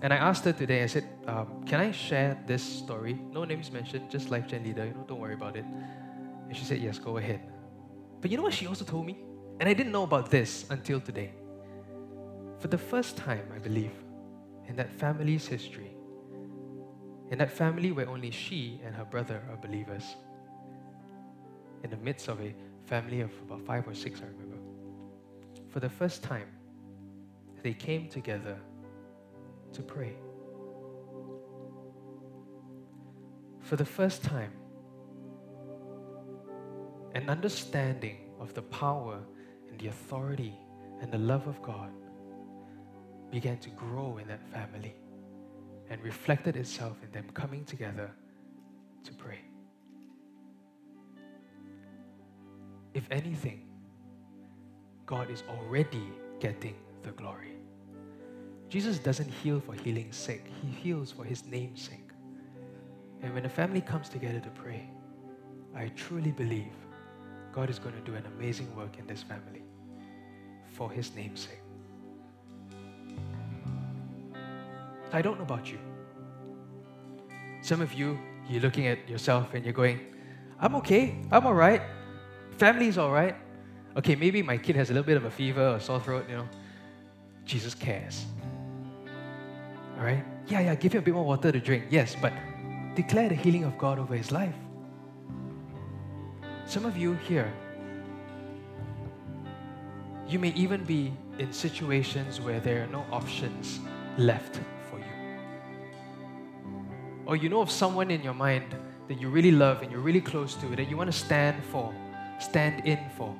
[0.00, 3.18] And I asked her today, I said, um, Can I share this story?
[3.32, 5.64] No names mentioned, just LifeGen leader, you know, don't worry about it.
[5.64, 7.40] And she said, Yes, go ahead.
[8.20, 9.18] But you know what she also told me?
[9.60, 11.32] And I didn't know about this until today.
[12.60, 13.92] For the first time, I believe,
[14.66, 15.90] in that family's history,
[17.30, 20.16] in that family where only she and her brother are believers,
[21.82, 22.54] in the midst of a
[22.86, 24.47] family of about five or six, I remember,
[25.70, 26.48] for the first time,
[27.62, 28.56] they came together
[29.72, 30.14] to pray.
[33.60, 34.52] For the first time,
[37.14, 39.20] an understanding of the power
[39.70, 40.54] and the authority
[41.00, 41.90] and the love of God
[43.30, 44.94] began to grow in that family
[45.90, 48.10] and reflected itself in them coming together
[49.04, 49.40] to pray.
[52.94, 53.67] If anything,
[55.08, 57.56] God is already getting the glory.
[58.68, 62.10] Jesus doesn't heal for healing's sake, He heals for His name's sake.
[63.22, 64.86] And when a family comes together to pray,
[65.74, 66.74] I truly believe
[67.52, 69.62] God is going to do an amazing work in this family
[70.66, 71.62] for His name's sake.
[75.10, 75.78] I don't know about you.
[77.62, 80.00] Some of you, you're looking at yourself and you're going,
[80.60, 81.80] I'm okay, I'm all right,
[82.58, 83.34] family's all right.
[83.96, 86.36] Okay, maybe my kid has a little bit of a fever or sore throat, you
[86.36, 86.48] know.
[87.44, 88.26] Jesus cares.
[89.98, 90.24] All right?
[90.46, 91.86] Yeah, yeah, give him a bit more water to drink.
[91.90, 92.32] Yes, but
[92.94, 94.54] declare the healing of God over his life.
[96.66, 97.52] Some of you here,
[100.28, 103.80] you may even be in situations where there are no options
[104.18, 104.60] left
[104.90, 105.04] for you.
[107.28, 108.74] or you know of someone in your mind
[109.06, 111.94] that you really love and you're really close to, that you want to stand for,
[112.38, 113.36] stand in for,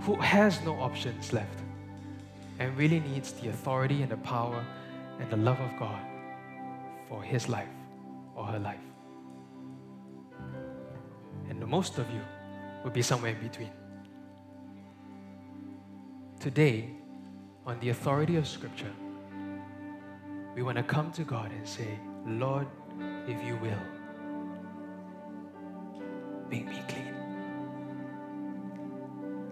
[0.00, 1.58] who has no options left
[2.58, 4.64] and really needs the authority and the power
[5.20, 6.00] and the love of God
[7.08, 7.68] for his life
[8.34, 8.78] or her life.
[11.48, 12.20] And the most of you
[12.84, 13.70] will be somewhere in between.
[16.40, 16.90] Today,
[17.66, 18.92] on the authority of Scripture,
[20.54, 22.66] we want to come to God and say, Lord,
[23.26, 23.78] if you will.
[26.48, 27.07] Make me clean.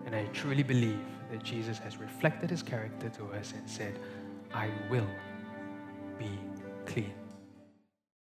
[0.06, 3.98] And I truly believe that Jesus has reflected his character to us and said,
[4.54, 5.08] I will
[6.18, 6.30] be
[6.86, 7.12] clean.